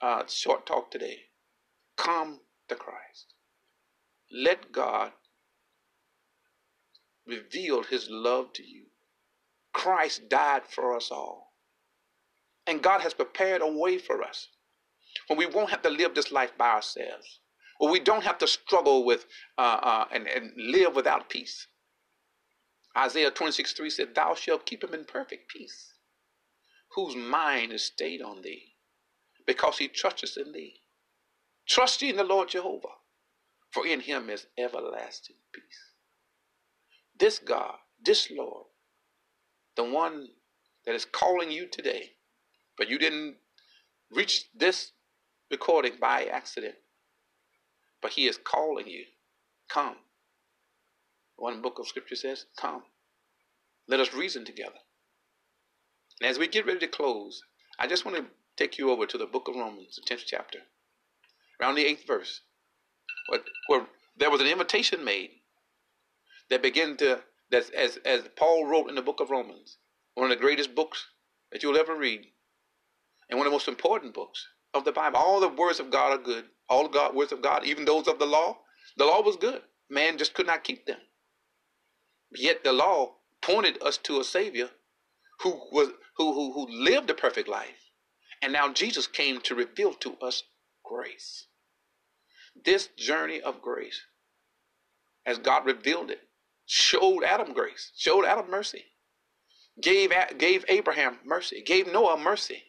uh, 0.00 0.24
short 0.28 0.66
talk 0.66 0.90
today, 0.90 1.18
come 1.98 2.40
to 2.68 2.76
Christ. 2.76 3.34
Let 4.32 4.72
God 4.72 5.12
reveal 7.26 7.82
his 7.82 8.08
love 8.10 8.52
to 8.54 8.62
you. 8.66 8.86
Christ 9.74 10.28
died 10.30 10.62
for 10.68 10.96
us 10.96 11.10
all. 11.10 11.52
And 12.66 12.82
God 12.82 13.02
has 13.02 13.14
prepared 13.14 13.62
a 13.62 13.68
way 13.68 13.98
for 13.98 14.22
us 14.22 14.48
when 15.28 15.38
we 15.38 15.46
won't 15.46 15.70
have 15.70 15.82
to 15.82 15.90
live 15.90 16.14
this 16.14 16.32
life 16.32 16.52
by 16.58 16.70
ourselves, 16.70 17.40
where 17.78 17.92
we 17.92 18.00
don't 18.00 18.24
have 18.24 18.38
to 18.38 18.46
struggle 18.46 19.04
with 19.04 19.26
uh, 19.58 19.80
uh, 19.82 20.04
and, 20.12 20.26
and 20.26 20.52
live 20.56 20.94
without 20.94 21.30
peace. 21.30 21.66
Isaiah 22.96 23.30
26 23.30 23.72
3 23.74 23.90
said, 23.90 24.14
Thou 24.14 24.34
shalt 24.34 24.66
keep 24.66 24.84
him 24.84 24.94
in 24.94 25.04
perfect 25.04 25.50
peace, 25.50 25.94
whose 26.94 27.16
mind 27.16 27.72
is 27.72 27.84
stayed 27.84 28.22
on 28.22 28.42
thee, 28.42 28.74
because 29.46 29.78
he 29.78 29.88
trusteth 29.88 30.36
in 30.36 30.52
thee. 30.52 30.80
Trust 31.68 32.02
in 32.02 32.16
the 32.16 32.24
Lord 32.24 32.48
Jehovah, 32.48 32.96
for 33.70 33.86
in 33.86 34.00
him 34.00 34.30
is 34.30 34.46
everlasting 34.58 35.36
peace. 35.52 35.92
This 37.18 37.38
God, 37.38 37.74
this 38.02 38.30
Lord, 38.30 38.66
the 39.76 39.84
one 39.84 40.28
that 40.86 40.94
is 40.94 41.04
calling 41.04 41.50
you 41.50 41.66
today, 41.66 42.12
but 42.76 42.88
you 42.88 42.98
didn't 42.98 43.36
reach 44.10 44.46
this 44.54 44.92
recording 45.50 45.92
by 46.00 46.24
accident, 46.24 46.76
but 48.00 48.12
he 48.12 48.26
is 48.26 48.38
calling 48.42 48.86
you. 48.88 49.04
Come. 49.68 49.96
One 51.36 51.60
book 51.60 51.78
of 51.78 51.86
scripture 51.86 52.16
says, 52.16 52.46
Come, 52.56 52.82
let 53.86 54.00
us 54.00 54.14
reason 54.14 54.44
together. 54.44 54.78
And 56.20 56.30
as 56.30 56.38
we 56.38 56.48
get 56.48 56.66
ready 56.66 56.80
to 56.80 56.88
close, 56.88 57.42
I 57.78 57.86
just 57.86 58.04
want 58.04 58.16
to 58.16 58.24
take 58.56 58.78
you 58.78 58.90
over 58.90 59.06
to 59.06 59.18
the 59.18 59.26
book 59.26 59.48
of 59.48 59.56
Romans, 59.56 59.96
the 59.96 60.14
10th 60.14 60.24
chapter, 60.26 60.60
around 61.60 61.74
the 61.74 61.84
8th 61.84 62.06
verse, 62.06 62.40
where 63.66 63.86
there 64.16 64.30
was 64.30 64.40
an 64.40 64.46
invitation 64.46 65.04
made 65.04 65.30
that 66.50 66.62
began 66.62 66.96
to, 66.98 67.20
that 67.50 67.70
as, 67.74 67.98
as 68.04 68.22
Paul 68.36 68.66
wrote 68.66 68.88
in 68.88 68.94
the 68.94 69.02
book 69.02 69.20
of 69.20 69.30
Romans, 69.30 69.78
one 70.14 70.30
of 70.30 70.36
the 70.36 70.42
greatest 70.42 70.74
books 70.74 71.06
that 71.52 71.62
you'll 71.62 71.76
ever 71.76 71.96
read, 71.96 72.26
and 73.30 73.38
one 73.38 73.46
of 73.46 73.50
the 73.50 73.54
most 73.54 73.68
important 73.68 74.14
books 74.14 74.46
of 74.74 74.84
the 74.84 74.92
Bible. 74.92 75.18
All 75.18 75.40
the 75.40 75.48
words 75.48 75.80
of 75.80 75.90
God 75.90 76.18
are 76.18 76.22
good. 76.22 76.44
All 76.68 76.84
the 76.84 76.88
God, 76.88 77.14
words 77.14 77.32
of 77.32 77.42
God, 77.42 77.64
even 77.64 77.84
those 77.84 78.08
of 78.08 78.18
the 78.18 78.26
law, 78.26 78.58
the 78.96 79.04
law 79.04 79.22
was 79.22 79.36
good. 79.36 79.62
Man 79.90 80.18
just 80.18 80.34
could 80.34 80.46
not 80.46 80.64
keep 80.64 80.86
them. 80.86 80.98
Yet 82.34 82.64
the 82.64 82.72
law 82.72 83.16
pointed 83.40 83.82
us 83.82 83.96
to 83.98 84.20
a 84.20 84.24
Savior 84.24 84.70
who 85.40 85.50
was 85.72 85.88
who 86.16 86.34
who, 86.34 86.52
who 86.52 86.66
lived 86.68 87.08
a 87.10 87.14
perfect 87.14 87.48
life. 87.48 87.90
And 88.42 88.52
now 88.52 88.72
Jesus 88.72 89.06
came 89.06 89.40
to 89.42 89.54
reveal 89.54 89.94
to 89.94 90.16
us 90.20 90.42
grace. 90.84 91.46
This 92.64 92.88
journey 92.96 93.40
of 93.40 93.62
grace, 93.62 94.00
as 95.26 95.38
God 95.38 95.66
revealed 95.66 96.10
it, 96.10 96.20
showed 96.66 97.24
Adam 97.24 97.52
grace, 97.52 97.92
showed 97.96 98.24
Adam 98.24 98.50
mercy, 98.50 98.84
gave, 99.80 100.12
gave 100.38 100.64
Abraham 100.68 101.18
mercy, 101.24 101.62
gave 101.62 101.86
Noah 101.92 102.18
mercy, 102.18 102.62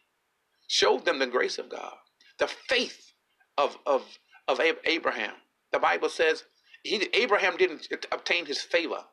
showed 0.68 1.06
them 1.06 1.20
the 1.20 1.28
grace 1.28 1.58
of 1.58 1.70
God, 1.70 1.96
the 2.38 2.48
faith 2.48 3.14
of, 3.58 3.78
of, 3.86 4.04
of 4.48 4.62
Abraham. 4.86 5.34
The 5.72 5.80
Bible 5.80 6.10
says 6.10 6.44
he, 6.84 7.10
Abraham 7.14 7.58
didn't 7.58 7.88
obtain 8.12 8.46
his 8.46 8.62
favor 8.62 9.04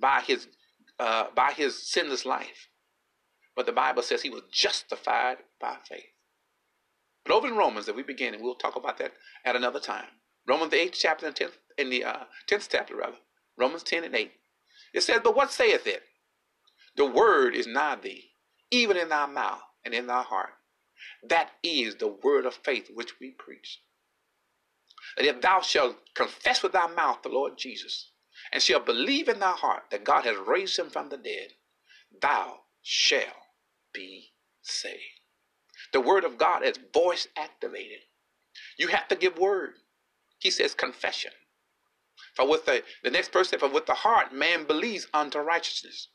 by 0.00 0.20
his, 0.20 0.48
uh, 0.98 1.26
by 1.34 1.52
his 1.52 1.88
sinless 1.90 2.24
life, 2.24 2.68
but 3.56 3.66
the 3.66 3.72
Bible 3.72 4.02
says 4.02 4.22
he 4.22 4.30
was 4.30 4.42
justified 4.52 5.38
by 5.60 5.76
faith. 5.88 6.13
But 7.24 7.34
over 7.34 7.48
in 7.48 7.56
Romans 7.56 7.86
that 7.86 7.96
we 7.96 8.02
begin, 8.02 8.34
and 8.34 8.42
we'll 8.42 8.54
talk 8.54 8.76
about 8.76 8.98
that 8.98 9.12
at 9.44 9.56
another 9.56 9.80
time. 9.80 10.08
Romans 10.46 10.70
the 10.70 10.80
eighth 10.80 10.98
chapter 10.98 11.26
and 11.26 11.34
tenth 11.34 11.58
in 11.78 11.90
the 11.90 12.04
uh, 12.04 12.24
tenth 12.46 12.68
chapter 12.70 12.96
rather. 12.96 13.16
Romans 13.56 13.82
ten 13.82 14.04
and 14.04 14.14
eight. 14.14 14.32
It 14.92 15.02
says, 15.02 15.20
"But 15.24 15.36
what 15.36 15.50
saith 15.50 15.86
it? 15.86 16.02
The 16.96 17.06
word 17.06 17.54
is 17.54 17.66
nigh 17.66 17.96
thee, 17.96 18.32
even 18.70 18.96
in 18.96 19.08
thy 19.08 19.26
mouth 19.26 19.62
and 19.84 19.94
in 19.94 20.06
thy 20.06 20.22
heart. 20.22 20.54
That 21.22 21.50
is 21.62 21.96
the 21.96 22.08
word 22.08 22.46
of 22.46 22.54
faith 22.54 22.90
which 22.92 23.18
we 23.20 23.30
preach. 23.30 23.80
That 25.16 25.26
if 25.26 25.40
thou 25.40 25.60
shalt 25.60 25.96
confess 26.14 26.62
with 26.62 26.72
thy 26.72 26.86
mouth 26.88 27.22
the 27.22 27.28
Lord 27.28 27.58
Jesus, 27.58 28.10
and 28.52 28.62
shalt 28.62 28.86
believe 28.86 29.28
in 29.28 29.38
thy 29.40 29.52
heart 29.52 29.84
that 29.90 30.04
God 30.04 30.24
has 30.24 30.36
raised 30.36 30.78
him 30.78 30.90
from 30.90 31.08
the 31.08 31.16
dead, 31.16 31.54
thou 32.20 32.60
shalt 32.82 33.28
be 33.92 34.34
saved. 34.62 35.13
The 35.92 36.00
word 36.00 36.24
of 36.24 36.38
God 36.38 36.64
is 36.64 36.78
voice 36.92 37.28
activated. 37.36 38.00
You 38.78 38.88
have 38.88 39.08
to 39.08 39.16
give 39.16 39.38
word. 39.38 39.74
He 40.38 40.50
says 40.50 40.74
confession. 40.74 41.32
For 42.34 42.48
with 42.48 42.66
the, 42.66 42.82
the 43.02 43.10
next 43.10 43.32
person, 43.32 43.58
for 43.58 43.68
with 43.68 43.86
the 43.86 43.94
heart 43.94 44.32
man 44.32 44.64
believes 44.66 45.06
unto 45.14 45.38
righteousness, 45.38 46.08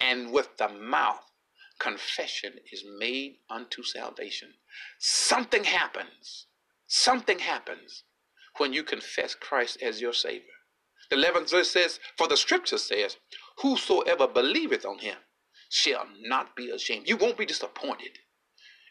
and 0.00 0.32
with 0.32 0.56
the 0.58 0.68
mouth 0.68 1.22
confession 1.78 2.54
is 2.72 2.84
made 2.98 3.38
unto 3.50 3.82
salvation. 3.82 4.54
Something 4.98 5.64
happens. 5.64 6.46
Something 6.86 7.38
happens 7.38 8.04
when 8.58 8.72
you 8.72 8.82
confess 8.82 9.34
Christ 9.34 9.78
as 9.82 10.00
your 10.00 10.12
Savior. 10.12 10.54
The 11.10 11.16
11th 11.16 11.50
verse 11.50 11.70
says, 11.70 12.00
For 12.16 12.26
the 12.26 12.36
scripture 12.36 12.78
says, 12.78 13.16
Whosoever 13.58 14.26
believeth 14.26 14.84
on 14.84 14.98
him 14.98 15.18
shall 15.68 16.06
not 16.20 16.56
be 16.56 16.70
ashamed. 16.70 17.08
You 17.08 17.16
won't 17.16 17.38
be 17.38 17.46
disappointed 17.46 18.18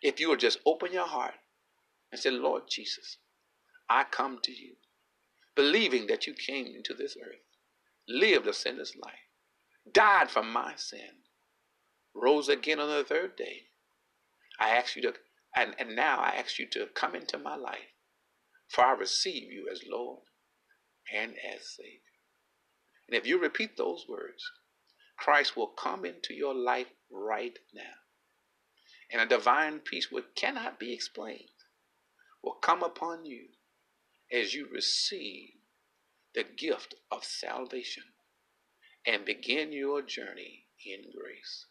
if 0.05 0.19
you 0.19 0.29
will 0.29 0.37
just 0.37 0.59
open 0.67 0.93
your 0.93 1.07
heart 1.07 1.33
and 2.11 2.21
say, 2.21 2.29
Lord 2.29 2.63
Jesus, 2.69 3.17
I 3.89 4.03
come 4.03 4.37
to 4.43 4.51
you, 4.51 4.75
believing 5.55 6.05
that 6.07 6.27
you 6.27 6.35
came 6.35 6.67
into 6.67 6.93
this 6.93 7.17
earth, 7.19 7.41
lived 8.07 8.45
a 8.45 8.53
sinless 8.53 8.95
life, 8.95 9.25
died 9.91 10.29
for 10.29 10.43
my 10.43 10.73
sin, 10.75 11.23
rose 12.13 12.49
again 12.49 12.79
on 12.79 12.87
the 12.87 13.03
third 13.03 13.35
day. 13.35 13.63
I 14.59 14.69
ask 14.69 14.95
you 14.95 15.01
to, 15.01 15.13
and, 15.55 15.73
and 15.79 15.95
now 15.95 16.19
I 16.19 16.35
ask 16.37 16.59
you 16.59 16.67
to 16.69 16.85
come 16.93 17.15
into 17.15 17.39
my 17.39 17.55
life, 17.55 17.91
for 18.67 18.85
I 18.85 18.91
receive 18.91 19.51
you 19.51 19.67
as 19.71 19.81
Lord 19.89 20.21
and 21.11 21.31
as 21.31 21.67
Savior. 21.75 21.99
And 23.07 23.17
if 23.17 23.25
you 23.25 23.41
repeat 23.41 23.75
those 23.75 24.05
words, 24.07 24.43
Christ 25.17 25.57
will 25.57 25.73
come 25.81 26.05
into 26.05 26.35
your 26.35 26.53
life 26.53 26.91
right 27.09 27.57
now 27.73 28.04
and 29.15 29.23
a 29.23 29.37
divine 29.37 29.79
peace 29.79 30.11
which 30.11 30.25
cannot 30.35 30.77
be 30.77 30.91
explained 30.91 31.47
will 32.43 32.55
come 32.55 32.83
upon 32.83 33.25
you 33.25 33.45
as 34.29 34.53
you 34.53 34.67
receive 34.69 35.51
the 36.33 36.43
gift 36.43 36.95
of 37.09 37.23
salvation 37.23 38.03
and 39.07 39.23
begin 39.23 39.71
your 39.71 40.01
journey 40.01 40.65
in 40.85 40.99
grace. 41.17 41.67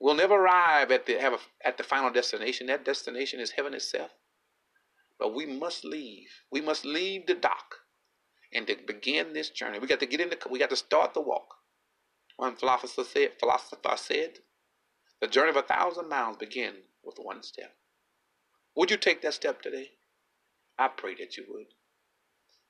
We'll 0.00 0.14
never 0.14 0.36
arrive 0.36 0.90
at 0.90 1.04
the 1.04 1.16
a, 1.16 1.38
at 1.62 1.76
the 1.76 1.84
final 1.84 2.10
destination. 2.10 2.68
That 2.68 2.86
destination 2.86 3.38
is 3.38 3.50
heaven 3.50 3.74
itself. 3.74 4.12
But 5.18 5.34
we 5.34 5.44
must 5.44 5.84
leave. 5.84 6.30
We 6.50 6.62
must 6.62 6.86
leave 6.86 7.26
the 7.26 7.34
dock 7.34 7.74
and 8.50 8.66
to 8.66 8.76
begin 8.86 9.34
this 9.34 9.50
journey. 9.50 9.78
We 9.78 9.86
got 9.86 10.00
to 10.00 10.06
get 10.06 10.22
in 10.22 10.30
the 10.30 10.38
we 10.50 10.58
got 10.58 10.70
to 10.70 10.76
start 10.76 11.12
the 11.12 11.20
walk. 11.20 11.56
One 12.36 12.56
philosopher 12.56 13.04
said, 13.04 13.32
philosopher 13.38 13.96
said, 13.96 14.38
the 15.20 15.26
journey 15.26 15.50
of 15.50 15.56
a 15.56 15.62
thousand 15.62 16.08
miles 16.08 16.36
begins 16.36 16.78
with 17.04 17.16
one 17.20 17.42
step. 17.42 17.74
Would 18.76 18.90
you 18.90 18.96
take 18.96 19.22
that 19.22 19.34
step 19.34 19.62
today? 19.62 19.90
I 20.78 20.88
pray 20.88 21.14
that 21.16 21.36
you 21.36 21.44
would. 21.48 21.66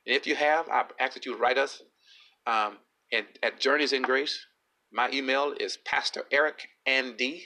And 0.07 0.15
if 0.15 0.25
you 0.25 0.35
have, 0.35 0.67
I 0.69 0.85
ask 0.99 1.13
that 1.13 1.25
you 1.25 1.37
write 1.37 1.57
us 1.57 1.83
um, 2.47 2.77
at, 3.13 3.25
at 3.43 3.59
Journeys 3.59 3.93
in 3.93 4.01
Grace. 4.01 4.45
My 4.91 5.09
email 5.11 5.53
is 5.59 5.77
Pastor 5.77 6.23
Eric 6.31 6.67
D 6.85 7.45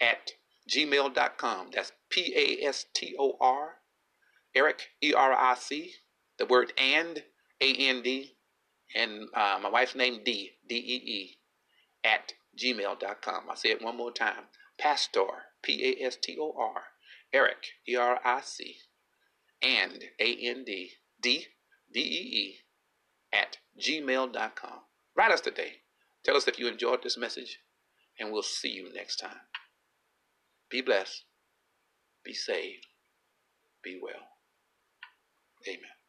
at 0.00 0.32
gmail.com. 0.70 1.70
That's 1.74 1.92
P 2.08 2.32
A 2.34 2.66
S 2.66 2.86
T 2.94 3.14
O 3.18 3.36
R, 3.40 3.74
Eric, 4.54 4.88
E 5.02 5.12
R 5.12 5.32
I 5.32 5.54
C, 5.56 5.92
the 6.38 6.46
word 6.46 6.72
and, 6.78 7.22
A 7.60 7.74
N 7.74 8.02
D, 8.02 8.36
and 8.94 9.28
uh, 9.34 9.58
my 9.62 9.68
wife's 9.68 9.94
name 9.94 10.22
D, 10.24 10.52
D 10.66 10.76
E 10.76 11.10
E, 11.12 11.38
at 12.02 12.32
gmail.com. 12.58 13.44
I'll 13.48 13.56
say 13.56 13.70
it 13.70 13.82
one 13.82 13.96
more 13.96 14.12
time. 14.12 14.44
Pastor, 14.78 15.26
P 15.62 15.96
A 16.00 16.06
S 16.06 16.16
T 16.16 16.36
O 16.40 16.54
R, 16.56 16.82
Eric, 17.32 17.66
E 17.88 17.96
R 17.96 18.18
I 18.24 18.40
C, 18.42 18.76
and 19.62 20.04
A 20.18 20.36
N 20.42 20.64
D, 20.64 20.92
D, 21.20 21.46
D 21.92 22.00
E 22.00 22.02
E, 22.02 22.56
at 23.32 23.58
gmail.com. 23.78 24.80
Write 25.16 25.32
us 25.32 25.40
today. 25.40 25.82
Tell 26.24 26.36
us 26.36 26.48
if 26.48 26.58
you 26.58 26.66
enjoyed 26.68 27.02
this 27.02 27.18
message, 27.18 27.58
and 28.18 28.32
we'll 28.32 28.42
see 28.42 28.70
you 28.70 28.92
next 28.94 29.16
time. 29.16 29.40
Be 30.70 30.80
blessed, 30.80 31.24
be 32.24 32.32
saved, 32.32 32.86
be 33.82 33.98
well. 34.00 34.28
Amen. 35.68 35.99